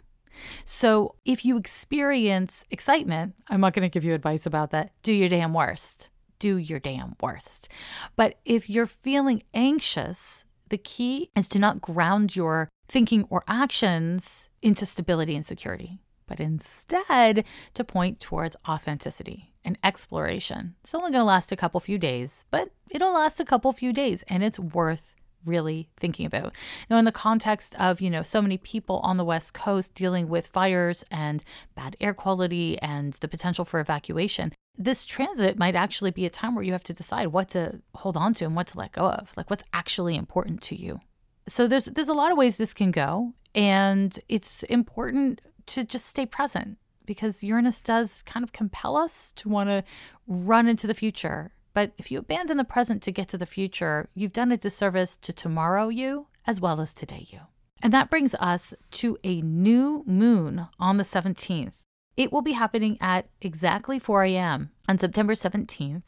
So 0.65 1.15
if 1.25 1.45
you 1.45 1.57
experience 1.57 2.63
excitement, 2.71 3.35
I'm 3.49 3.61
not 3.61 3.73
going 3.73 3.87
to 3.87 3.93
give 3.93 4.03
you 4.03 4.13
advice 4.13 4.45
about 4.45 4.71
that. 4.71 4.91
Do 5.03 5.13
your 5.13 5.29
damn 5.29 5.53
worst. 5.53 6.09
Do 6.39 6.57
your 6.57 6.79
damn 6.79 7.15
worst. 7.21 7.69
But 8.15 8.39
if 8.43 8.69
you're 8.69 8.87
feeling 8.87 9.43
anxious, 9.53 10.45
the 10.69 10.77
key 10.77 11.29
is 11.35 11.47
to 11.49 11.59
not 11.59 11.81
ground 11.81 12.35
your 12.35 12.69
thinking 12.87 13.25
or 13.29 13.43
actions 13.47 14.49
into 14.61 14.85
stability 14.85 15.35
and 15.35 15.45
security, 15.45 15.99
but 16.27 16.39
instead 16.39 17.45
to 17.73 17.83
point 17.83 18.19
towards 18.19 18.55
authenticity 18.67 19.53
and 19.63 19.77
exploration. 19.83 20.75
It's 20.83 20.93
only 20.93 21.11
going 21.11 21.21
to 21.21 21.25
last 21.25 21.51
a 21.51 21.55
couple 21.55 21.79
few 21.79 21.97
days, 21.97 22.45
but 22.51 22.71
it'll 22.91 23.13
last 23.13 23.39
a 23.39 23.45
couple 23.45 23.71
few 23.71 23.93
days 23.93 24.23
and 24.23 24.43
it's 24.43 24.59
worth 24.59 25.15
really 25.45 25.89
thinking 25.97 26.25
about. 26.25 26.53
Now, 26.89 26.97
in 26.97 27.05
the 27.05 27.11
context 27.11 27.75
of, 27.79 28.01
you 28.01 28.09
know, 28.09 28.21
so 28.21 28.41
many 28.41 28.57
people 28.57 28.99
on 28.99 29.17
the 29.17 29.25
West 29.25 29.53
Coast 29.53 29.95
dealing 29.95 30.29
with 30.29 30.47
fires 30.47 31.03
and 31.11 31.43
bad 31.75 31.95
air 31.99 32.13
quality 32.13 32.79
and 32.79 33.13
the 33.13 33.27
potential 33.27 33.65
for 33.65 33.79
evacuation, 33.79 34.51
this 34.77 35.05
transit 35.05 35.57
might 35.57 35.75
actually 35.75 36.11
be 36.11 36.25
a 36.25 36.29
time 36.29 36.55
where 36.55 36.63
you 36.63 36.71
have 36.71 36.83
to 36.85 36.93
decide 36.93 37.27
what 37.27 37.49
to 37.49 37.81
hold 37.95 38.17
on 38.17 38.33
to 38.35 38.45
and 38.45 38.55
what 38.55 38.67
to 38.67 38.77
let 38.77 38.91
go 38.91 39.09
of, 39.09 39.31
like 39.37 39.49
what's 39.49 39.63
actually 39.73 40.15
important 40.15 40.61
to 40.61 40.75
you. 40.75 40.99
So 41.47 41.67
there's 41.67 41.85
there's 41.85 42.09
a 42.09 42.13
lot 42.13 42.31
of 42.31 42.37
ways 42.37 42.55
this 42.55 42.73
can 42.73 42.91
go, 42.91 43.33
and 43.53 44.17
it's 44.29 44.63
important 44.63 45.41
to 45.67 45.83
just 45.83 46.05
stay 46.05 46.25
present 46.25 46.77
because 47.05 47.43
Uranus 47.43 47.81
does 47.81 48.21
kind 48.23 48.43
of 48.43 48.53
compel 48.53 48.95
us 48.95 49.31
to 49.33 49.49
want 49.49 49.69
to 49.69 49.83
run 50.27 50.67
into 50.67 50.87
the 50.87 50.93
future 50.93 51.51
but 51.73 51.91
if 51.97 52.11
you 52.11 52.19
abandon 52.19 52.57
the 52.57 52.63
present 52.63 53.01
to 53.03 53.11
get 53.11 53.27
to 53.29 53.37
the 53.37 53.45
future, 53.45 54.09
you've 54.13 54.33
done 54.33 54.51
a 54.51 54.57
disservice 54.57 55.17
to 55.17 55.33
tomorrow 55.33 55.89
you 55.89 56.27
as 56.45 56.59
well 56.59 56.81
as 56.81 56.93
today 56.93 57.25
you. 57.29 57.39
And 57.81 57.91
that 57.91 58.09
brings 58.09 58.33
us 58.35 58.73
to 58.91 59.17
a 59.23 59.41
new 59.41 60.03
moon 60.05 60.67
on 60.79 60.97
the 60.97 61.03
17th. 61.03 61.79
It 62.15 62.31
will 62.31 62.41
be 62.41 62.53
happening 62.53 62.97
at 63.01 63.27
exactly 63.41 63.99
4 63.99 64.23
a.m. 64.25 64.71
on 64.87 64.99
September 64.99 65.33
17th 65.33 66.03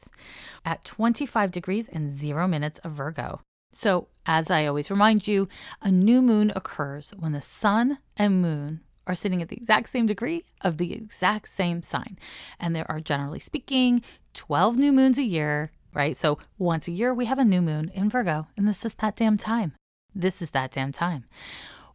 at 0.63 0.85
25 0.85 1.51
degrees 1.51 1.87
and 1.87 2.11
0 2.11 2.47
minutes 2.47 2.79
of 2.79 2.91
Virgo. 2.91 3.41
So, 3.73 4.07
as 4.25 4.49
I 4.49 4.65
always 4.65 4.89
remind 4.89 5.27
you, 5.27 5.49
a 5.81 5.91
new 5.91 6.21
moon 6.21 6.51
occurs 6.55 7.13
when 7.17 7.33
the 7.33 7.41
sun 7.41 7.97
and 8.15 8.41
moon 8.41 8.81
are 9.07 9.15
sitting 9.15 9.41
at 9.41 9.49
the 9.49 9.57
exact 9.57 9.89
same 9.89 10.05
degree 10.05 10.43
of 10.61 10.77
the 10.77 10.93
exact 10.93 11.47
same 11.49 11.81
sign. 11.81 12.17
And 12.59 12.75
there 12.75 12.89
are, 12.89 12.99
generally 12.99 13.39
speaking, 13.39 14.01
12 14.33 14.77
new 14.77 14.91
moons 14.91 15.17
a 15.17 15.23
year, 15.23 15.71
right? 15.93 16.15
So 16.15 16.37
once 16.57 16.87
a 16.87 16.91
year, 16.91 17.13
we 17.13 17.25
have 17.25 17.39
a 17.39 17.45
new 17.45 17.61
moon 17.61 17.89
in 17.93 18.09
Virgo, 18.09 18.47
and 18.57 18.67
this 18.67 18.85
is 18.85 18.95
that 18.95 19.15
damn 19.15 19.37
time. 19.37 19.73
This 20.13 20.41
is 20.41 20.51
that 20.51 20.71
damn 20.71 20.91
time. 20.91 21.25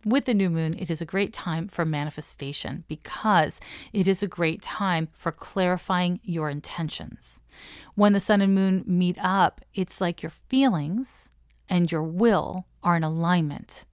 With 0.04 0.24
the 0.24 0.34
new 0.34 0.48
moon, 0.48 0.74
it 0.78 0.90
is 0.90 1.02
a 1.02 1.06
great 1.06 1.32
time 1.34 1.68
for 1.68 1.84
manifestation 1.84 2.84
because 2.88 3.60
it 3.92 4.08
is 4.08 4.22
a 4.22 4.26
great 4.28 4.62
time 4.62 5.08
for 5.12 5.30
clarifying 5.30 6.20
your 6.22 6.48
intentions. 6.48 7.42
When 7.96 8.14
the 8.14 8.20
sun 8.20 8.40
and 8.40 8.54
moon 8.54 8.82
meet 8.86 9.18
up, 9.20 9.60
it's 9.74 10.00
like 10.00 10.22
your 10.22 10.30
feelings 10.30 11.28
and 11.68 11.92
your 11.92 12.02
will 12.02 12.66
are 12.82 12.96
in 12.96 13.04
alignment. 13.04 13.84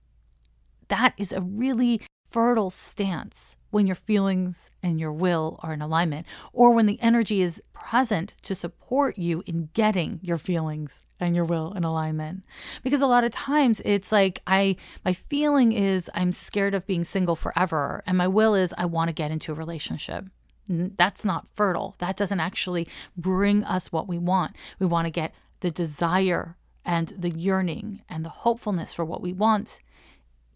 That 0.88 1.14
is 1.18 1.34
a 1.34 1.42
really 1.42 2.02
fertile 2.30 2.70
stance 2.70 3.58
when 3.70 3.86
your 3.86 3.96
feelings 3.96 4.70
and 4.82 5.00
your 5.00 5.12
will 5.12 5.60
are 5.62 5.74
in 5.74 5.82
alignment, 5.82 6.26
or 6.54 6.72
when 6.72 6.86
the 6.86 7.00
energy 7.02 7.42
is 7.42 7.62
present 7.74 8.36
to 8.42 8.56
support 8.56 9.18
you 9.18 9.44
in 9.46 9.70
getting 9.74 10.20
your 10.22 10.38
feelings 10.38 11.04
and 11.20 11.36
your 11.36 11.46
will 11.46 11.74
in 11.74 11.84
alignment. 11.84 12.44
Because 12.84 13.02
a 13.02 13.08
lot 13.08 13.24
of 13.24 13.32
times 13.32 13.82
it's 13.84 14.12
like 14.12 14.42
I 14.48 14.76
my 15.04 15.14
feeling 15.14 15.72
is 15.72 16.10
I'm 16.14 16.32
scared 16.32 16.74
of 16.74 16.88
being 16.88 17.04
single 17.04 17.36
forever 17.36 18.04
and 18.06 18.18
my 18.18 18.28
will 18.28 18.56
is 18.56 18.74
I 18.78 18.86
want 18.86 19.10
to 19.10 19.14
get 19.14 19.32
into 19.32 19.52
a 19.52 19.56
relationship. 19.56 20.26
That's 20.70 21.24
not 21.24 21.48
fertile. 21.54 21.96
That 22.00 22.18
doesn't 22.18 22.40
actually 22.40 22.88
bring 23.16 23.64
us 23.64 23.92
what 23.92 24.08
we 24.08 24.18
want. 24.18 24.56
We 24.80 24.86
want 24.86 25.06
to 25.06 25.12
get 25.12 25.34
the 25.62 25.72
desire 25.72 26.58
and 26.86 27.14
the 27.18 27.30
yearning 27.30 28.02
and 28.10 28.24
the 28.24 28.30
hopefulness 28.30 28.94
for 28.94 29.06
what 29.06 29.22
we 29.22 29.34
want 29.34 29.80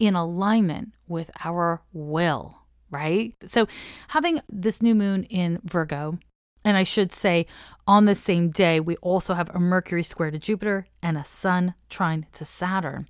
in 0.02 0.16
alignment 0.16 0.92
with 1.06 1.30
our 1.44 1.80
will, 1.92 2.58
right? 2.90 3.34
So, 3.46 3.68
having 4.08 4.40
this 4.48 4.82
new 4.82 4.96
moon 4.96 5.22
in 5.24 5.60
Virgo, 5.62 6.18
and 6.64 6.76
I 6.76 6.82
should 6.82 7.12
say 7.12 7.46
on 7.86 8.06
the 8.06 8.16
same 8.16 8.50
day, 8.50 8.80
we 8.80 8.96
also 8.96 9.34
have 9.34 9.48
a 9.54 9.60
Mercury 9.60 10.02
square 10.02 10.32
to 10.32 10.40
Jupiter 10.40 10.88
and 11.04 11.16
a 11.16 11.22
Sun 11.22 11.74
trine 11.88 12.26
to 12.32 12.44
Saturn. 12.44 13.06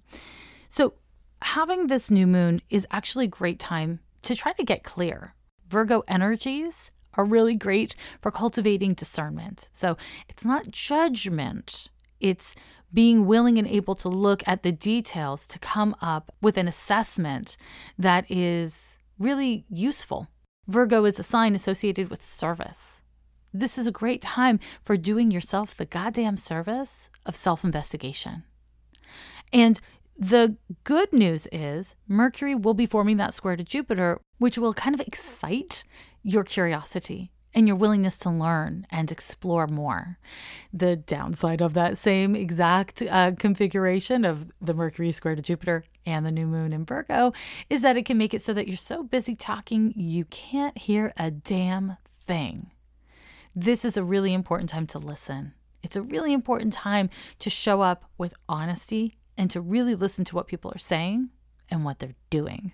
So, 0.69 0.93
having 1.41 1.87
this 1.87 2.11
new 2.11 2.27
moon 2.27 2.61
is 2.69 2.87
actually 2.91 3.25
a 3.25 3.39
great 3.39 3.59
time 3.59 4.01
to 4.21 4.37
try 4.37 4.53
to 4.53 4.63
get 4.63 4.85
clear. 4.85 5.35
Virgo 5.67 6.05
energies 6.07 6.91
are 7.15 7.25
really 7.25 7.57
great 7.57 7.97
for 8.21 8.31
cultivating 8.31 8.93
discernment. 8.93 9.71
So, 9.73 9.97
it's 10.29 10.45
not 10.45 10.71
judgment, 10.71 11.89
it's 12.21 12.55
being 12.93 13.27
willing 13.27 13.59
and 13.59 13.67
able 13.67 13.95
to 13.97 14.09
look 14.09 14.43
at 14.47 14.63
the 14.63 14.73
details 14.73 15.47
to 15.47 15.59
come 15.59 15.95
up 16.01 16.33
with 16.41 16.57
an 16.57 16.69
assessment 16.69 17.57
that 17.99 18.31
is 18.31 18.99
really 19.19 19.65
useful. 19.69 20.29
Virgo 20.67 21.05
is 21.05 21.19
a 21.19 21.23
sign 21.23 21.55
associated 21.55 22.11
with 22.11 22.23
service. 22.23 23.03
This 23.53 23.77
is 23.77 23.87
a 23.87 23.93
great 23.93 24.23
time 24.23 24.59
for 24.83 24.97
doing 24.97 25.31
yourself 25.31 25.77
the 25.77 25.85
goddamn 25.85 26.37
service 26.37 27.11
of 27.27 27.37
self 27.37 27.65
investigation. 27.65 28.45
And 29.53 29.81
the 30.17 30.57
good 30.85 31.13
news 31.13 31.49
is 31.53 31.95
Mercury 32.09 32.55
will 32.55 32.75
be 32.75 32.87
forming 32.87 33.17
that 33.19 33.35
square 33.35 33.57
to 33.57 33.65
Jupiter, 33.65 34.21
which 34.39 34.57
will 34.57 34.73
kind 34.73 34.95
of 34.95 35.01
excite 35.07 35.85
your 36.23 36.45
curiosity 36.45 37.31
and 37.55 37.67
your 37.67 37.77
willingness 37.77 38.19
to 38.21 38.31
learn 38.31 38.87
and 38.91 39.11
explore 39.11 39.67
more. 39.67 40.19
The 40.73 40.97
downside 40.97 41.61
of 41.61 41.75
that 41.75 41.99
same 41.99 42.35
exact 42.35 43.03
uh, 43.03 43.33
configuration 43.39 44.25
of 44.25 44.51
the 44.61 44.75
Mercury 44.75 45.13
square 45.13 45.37
to 45.37 45.43
Jupiter 45.43 45.85
and 46.07 46.27
the 46.27 46.31
new 46.31 46.47
moon 46.47 46.73
in 46.73 46.85
Virgo 46.85 47.33
is 47.69 47.83
that 47.83 47.97
it 47.97 48.05
can 48.05 48.19
make 48.19 48.35
it 48.35 48.43
so 48.43 48.53
that 48.55 48.69
you're 48.69 48.77
so 48.77 49.03
busy 49.03 49.35
talking 49.35 49.93
you 49.97 50.25
can't 50.27 50.77
hear 50.79 51.13
a 51.17 51.31
damn 51.31 51.97
thing. 52.21 52.71
This 53.55 53.85
is 53.85 53.97
a 53.97 54.05
really 54.05 54.33
important 54.33 54.71
time 54.71 54.87
to 54.89 54.99
listen. 54.99 55.53
It's 55.83 55.97
a 55.97 56.03
really 56.03 56.33
important 56.33 56.73
time 56.73 57.11
to 57.41 57.51
show 57.51 57.83
up 57.83 58.05
with 58.17 58.35
honesty 58.49 59.15
and 59.37 59.51
to 59.51 59.61
really 59.61 59.95
listen 59.95 60.25
to 60.27 60.37
what 60.37 60.47
people 60.47 60.73
are 60.75 60.79
saying 60.79 61.31
and 61.71 61.85
what 61.85 61.99
they're 61.99 62.15
doing 62.31 62.73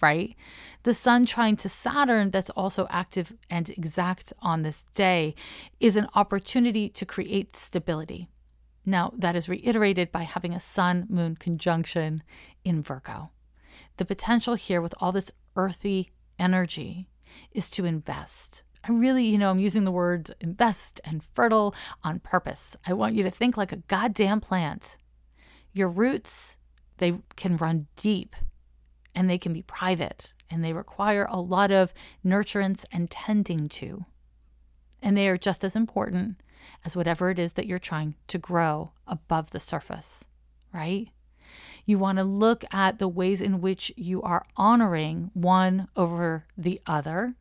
right? 0.00 0.34
The 0.82 0.94
sun 0.94 1.26
trine 1.26 1.56
to 1.56 1.68
Saturn, 1.68 2.30
that's 2.30 2.50
also 2.50 2.86
active 2.90 3.34
and 3.48 3.70
exact 3.70 4.32
on 4.42 4.62
this 4.62 4.84
day, 4.94 5.34
is 5.80 5.96
an 5.96 6.08
opportunity 6.14 6.88
to 6.90 7.06
create 7.06 7.56
stability. 7.56 8.28
Now, 8.86 9.12
that 9.16 9.34
is 9.34 9.48
reiterated 9.48 10.12
by 10.12 10.22
having 10.22 10.52
a 10.52 10.60
sun 10.60 11.06
moon 11.08 11.36
conjunction 11.36 12.22
in 12.64 12.82
Virgo. 12.82 13.30
The 13.96 14.04
potential 14.04 14.54
here 14.54 14.82
with 14.82 14.94
all 15.00 15.12
this 15.12 15.32
earthy 15.56 16.10
energy 16.38 17.08
is 17.52 17.70
to 17.70 17.84
invest. 17.84 18.62
I 18.86 18.92
really, 18.92 19.24
you 19.24 19.38
know, 19.38 19.50
I'm 19.50 19.58
using 19.58 19.84
the 19.84 19.90
words 19.90 20.30
invest 20.40 21.00
and 21.04 21.24
fertile 21.32 21.74
on 22.02 22.20
purpose. 22.20 22.76
I 22.86 22.92
want 22.92 23.14
you 23.14 23.22
to 23.22 23.30
think 23.30 23.56
like 23.56 23.72
a 23.72 23.76
goddamn 23.76 24.40
plant. 24.40 24.98
Your 25.72 25.88
roots, 25.88 26.56
they 26.98 27.14
can 27.36 27.56
run 27.56 27.86
deep 27.96 28.36
and 29.14 29.28
they 29.28 29.38
can 29.38 29.52
be 29.52 29.62
private 29.62 30.32
and 30.50 30.64
they 30.64 30.72
require 30.72 31.26
a 31.30 31.40
lot 31.40 31.70
of 31.70 31.92
nurturance 32.24 32.84
and 32.92 33.10
tending 33.10 33.68
to. 33.68 34.04
And 35.02 35.16
they 35.16 35.28
are 35.28 35.36
just 35.36 35.64
as 35.64 35.76
important 35.76 36.40
as 36.84 36.96
whatever 36.96 37.30
it 37.30 37.38
is 37.38 37.54
that 37.54 37.66
you're 37.66 37.78
trying 37.78 38.14
to 38.28 38.38
grow 38.38 38.92
above 39.06 39.50
the 39.50 39.60
surface, 39.60 40.24
right? 40.72 41.08
You 41.84 41.98
want 41.98 42.18
to 42.18 42.24
look 42.24 42.64
at 42.72 42.98
the 42.98 43.08
ways 43.08 43.42
in 43.42 43.60
which 43.60 43.92
you 43.96 44.22
are 44.22 44.46
honoring 44.56 45.30
one 45.34 45.88
over 45.96 46.46
the 46.56 46.80
other 46.86 47.34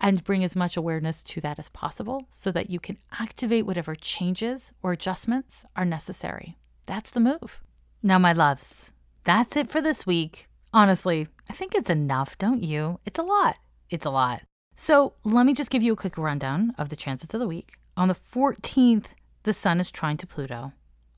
and 0.00 0.24
bring 0.24 0.44
as 0.44 0.56
much 0.56 0.76
awareness 0.76 1.22
to 1.22 1.40
that 1.40 1.58
as 1.58 1.68
possible 1.68 2.26
so 2.28 2.50
that 2.52 2.70
you 2.70 2.80
can 2.80 2.98
activate 3.18 3.66
whatever 3.66 3.94
changes 3.94 4.72
or 4.82 4.92
adjustments 4.92 5.64
are 5.76 5.84
necessary. 5.84 6.56
That's 6.86 7.10
the 7.10 7.20
move. 7.20 7.62
Now, 8.02 8.18
my 8.18 8.32
loves, 8.32 8.92
that's 9.24 9.56
it 9.56 9.70
for 9.70 9.80
this 9.80 10.06
week. 10.06 10.48
Honestly, 10.74 11.28
I 11.48 11.52
think 11.52 11.72
it's 11.72 11.88
enough, 11.88 12.36
don't 12.36 12.64
you? 12.64 12.98
It's 13.06 13.20
a 13.20 13.22
lot. 13.22 13.58
It's 13.90 14.04
a 14.04 14.10
lot. 14.10 14.42
So 14.74 15.14
let 15.22 15.46
me 15.46 15.54
just 15.54 15.70
give 15.70 15.84
you 15.84 15.92
a 15.92 15.96
quick 15.96 16.18
rundown 16.18 16.74
of 16.76 16.88
the 16.88 16.96
transits 16.96 17.32
of 17.32 17.38
the 17.38 17.46
week. 17.46 17.74
On 17.96 18.08
the 18.08 18.16
14th, 18.16 19.10
the 19.44 19.52
sun 19.52 19.78
is 19.78 19.92
trine 19.92 20.16
to 20.16 20.26
Pluto. 20.26 20.72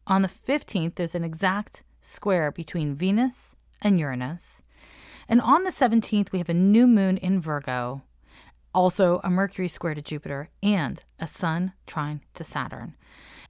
On 0.06 0.20
the 0.20 0.28
15th, 0.28 0.96
there's 0.96 1.14
an 1.14 1.24
exact 1.24 1.84
square 2.02 2.52
between 2.52 2.94
Venus 2.94 3.56
and 3.80 3.98
Uranus. 3.98 4.62
And 5.26 5.40
on 5.40 5.64
the 5.64 5.70
17th, 5.70 6.32
we 6.32 6.38
have 6.38 6.50
a 6.50 6.54
new 6.54 6.86
moon 6.86 7.16
in 7.16 7.40
Virgo, 7.40 8.02
also 8.74 9.22
a 9.24 9.30
Mercury 9.30 9.68
square 9.68 9.94
to 9.94 10.02
Jupiter, 10.02 10.50
and 10.62 11.02
a 11.18 11.26
sun 11.26 11.72
trine 11.86 12.20
to 12.34 12.44
Saturn. 12.44 12.94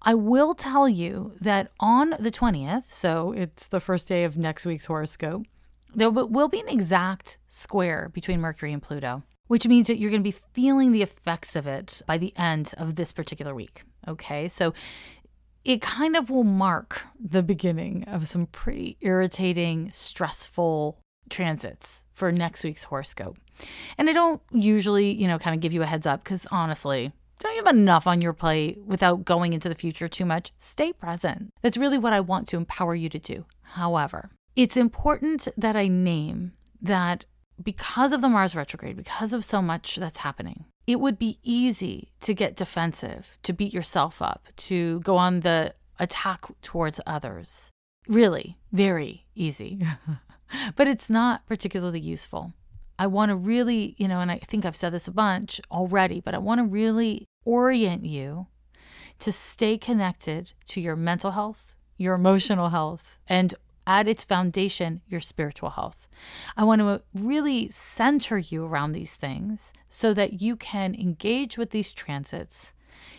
I 0.03 0.15
will 0.15 0.55
tell 0.55 0.89
you 0.89 1.33
that 1.41 1.73
on 1.81 2.11
the 2.21 2.31
20th, 2.31 2.85
so 2.85 3.33
it's 3.33 3.67
the 3.67 3.81
first 3.81 4.07
day 4.07 4.23
of 4.23 4.37
next 4.37 4.65
week's 4.65 4.87
horoscope, 4.87 5.47
there 5.95 6.11
will 6.11 6.49
be 6.49 6.61
an 6.61 6.69
exact 6.69 7.39
square 7.49 8.11
between 8.13 8.41
Mercury 8.41 8.73
and 8.73 8.83
Pluto, 8.83 9.23
which 9.47 9.67
means 9.67 9.87
that 9.87 9.99
you're 9.99 10.11
going 10.11 10.23
to 10.23 10.31
be 10.31 10.39
feeling 10.53 10.93
the 10.93 11.03
effects 11.03 11.57
of 11.57 11.67
it 11.67 12.03
by 12.07 12.19
the 12.19 12.33
end 12.37 12.75
of 12.77 12.97
this 12.97 13.13
particular 13.13 13.55
week. 13.55 13.85
Okay, 14.09 14.49
so 14.49 14.75
it 15.65 15.81
kind 15.81 16.17
of 16.17 16.31
will 16.31 16.45
mark 16.45 17.03
the 17.19 17.43
beginning 17.43 18.05
of 18.07 18.29
some 18.29 18.47
pretty 18.47 18.97
irritating, 19.01 19.91
stressful 19.91 20.99
transits 21.29 22.05
for 22.15 22.31
next 22.31 22.63
week's 22.63 22.85
horoscope. 22.85 23.37
And 23.99 24.09
I 24.09 24.13
don't 24.13 24.41
usually, 24.53 25.11
you 25.11 25.27
know, 25.27 25.39
kind 25.39 25.55
of 25.55 25.61
give 25.61 25.73
you 25.73 25.83
a 25.83 25.87
heads 25.87 26.07
up 26.07 26.23
because 26.23 26.47
honestly, 26.53 27.13
don't 27.41 27.55
you 27.55 27.65
have 27.65 27.75
enough 27.75 28.07
on 28.07 28.21
your 28.21 28.33
plate 28.33 28.79
without 28.87 29.25
going 29.25 29.53
into 29.53 29.69
the 29.69 29.75
future 29.75 30.09
too 30.09 30.25
much? 30.25 30.53
Stay 30.57 30.93
present. 30.93 31.51
That's 31.63 31.77
really 31.77 31.99
what 31.99 32.13
I 32.13 32.21
want 32.21 32.49
to 32.49 32.57
empower 32.57 32.95
you 32.95 33.09
to 33.09 33.19
do. 33.19 33.45
However, 33.63 34.31
it's 34.57 34.77
important 34.77 35.47
that 35.57 35.77
I 35.77 35.87
name 35.87 36.53
that 36.81 37.27
because 37.63 38.13
of 38.13 38.21
the 38.21 38.29
Mars 38.29 38.57
retrograde, 38.57 38.97
because 38.97 39.33
of 39.33 39.45
so 39.45 39.63
much 39.63 39.97
that's 39.97 40.19
happening, 40.19 40.65
it 40.87 41.01
would 41.01 41.19
be 41.19 41.39
easy 41.43 42.13
to 42.21 42.35
get 42.35 42.57
defensive, 42.57 43.39
to 43.43 43.53
beat 43.53 43.73
yourself 43.73 44.21
up, 44.21 44.49
to 44.57 45.01
go 45.01 45.17
on 45.17 45.41
the 45.41 45.75
attack 45.99 46.45
towards 46.63 47.01
others. 47.07 47.71
Really, 48.09 48.59
very 48.73 49.27
easy. 49.35 49.81
but 50.77 50.89
it's 50.89 51.11
not 51.11 51.47
particularly 51.47 52.01
useful. 52.01 52.53
I 52.99 53.07
want 53.07 53.31
to 53.31 53.37
really, 53.37 53.95
you 53.99 54.09
know, 54.09 54.21
and 54.21 54.31
I 54.31 54.39
think 54.39 54.65
I've 54.65 54.77
said 54.77 54.93
this 54.93 55.09
a 55.09 55.13
bunch 55.13 55.61
already, 55.71 56.21
but 56.21 56.35
I 56.35 56.39
want 56.39 56.61
to 56.61 56.65
really 56.65 57.27
orient 57.45 58.05
you 58.07 58.47
to 59.19 59.33
stay 59.33 59.77
connected 59.77 60.53
to 60.69 60.81
your 60.81 60.97
mental 60.97 61.33
health, 61.33 61.75
your 61.97 62.15
emotional 62.15 62.71
health, 62.71 63.19
and 63.27 63.55
at 63.87 64.09
its 64.09 64.25
foundation, 64.25 65.03
your 65.07 65.21
spiritual 65.21 65.71
health. 65.71 66.09
I 66.57 66.65
want 66.65 66.81
to 66.81 67.03
really 67.15 67.69
center 67.69 68.39
you 68.39 68.65
around 68.65 68.93
these 68.93 69.17
things 69.17 69.73
so 69.89 70.13
that 70.15 70.41
you 70.41 70.57
can 70.57 70.95
engage 70.95 71.57
with 71.57 71.71
these 71.71 71.93
transits 71.93 72.73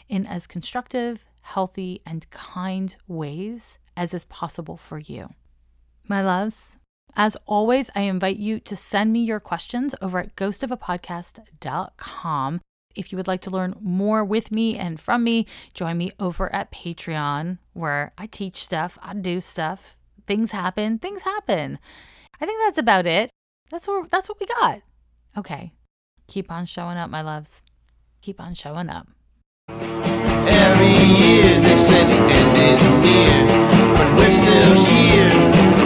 in 0.10 0.26
as 0.26 0.48
constructive, 0.48 1.24
healthy, 1.42 2.02
and 2.06 2.30
kind 2.30 2.96
ways 3.08 3.78
as 3.96 4.14
is 4.14 4.26
possible 4.26 4.76
for 4.78 5.00
you. 5.00 5.30
My 6.08 6.22
loves, 6.22 6.78
as 7.16 7.36
always, 7.48 7.90
I 7.96 8.02
invite 8.02 8.38
you 8.38 8.60
to 8.60 8.76
send 8.76 9.12
me 9.12 9.22
your 9.22 9.40
questions 9.40 9.96
over 10.02 10.20
at 10.20 10.36
ghostofapodcast.com. 10.36 12.62
If 12.96 13.12
you 13.12 13.18
would 13.18 13.28
like 13.28 13.42
to 13.42 13.50
learn 13.50 13.76
more 13.82 14.24
with 14.24 14.52
me 14.52 14.78
and 14.78 15.00
from 15.00 15.24
me, 15.24 15.48
join 15.74 15.98
me 15.98 16.12
over 16.20 16.54
at 16.54 16.72
Patreon, 16.72 17.58
where 17.74 18.14
I 18.18 18.28
teach 18.28 18.58
stuff, 18.58 19.00
I 19.02 19.16
do 19.16 19.42
stuff, 19.42 19.97
things 20.28 20.52
happen, 20.52 21.00
things 21.00 21.24
happen. 21.24 21.80
I 22.40 22.46
think 22.46 22.60
that's 22.64 22.78
about 22.78 23.08
it. 23.08 23.32
That's 23.72 23.88
what 23.88 24.12
that's 24.12 24.30
what 24.30 24.40
we 24.40 24.46
got. 24.46 24.82
Okay. 25.36 25.72
Keep 26.28 26.52
on 26.52 26.66
showing 26.66 26.98
up, 26.98 27.10
my 27.10 27.22
loves. 27.22 27.62
Keep 28.22 28.40
on 28.42 28.54
showing 28.54 28.90
up. 28.90 29.08
Every 29.70 30.96
year 31.20 31.60
they 31.62 31.76
say 31.76 32.04
the 32.04 32.20
end 32.40 32.58
is 32.58 32.84
near, 33.04 33.48
but 33.96 34.08
we're 34.18 34.30
still 34.30 34.74
here. 34.86 35.32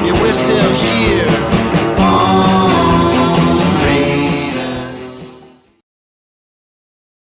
Yeah, 0.05 0.21
we're 0.21 0.33
still 0.33 0.73
here. 0.73 1.40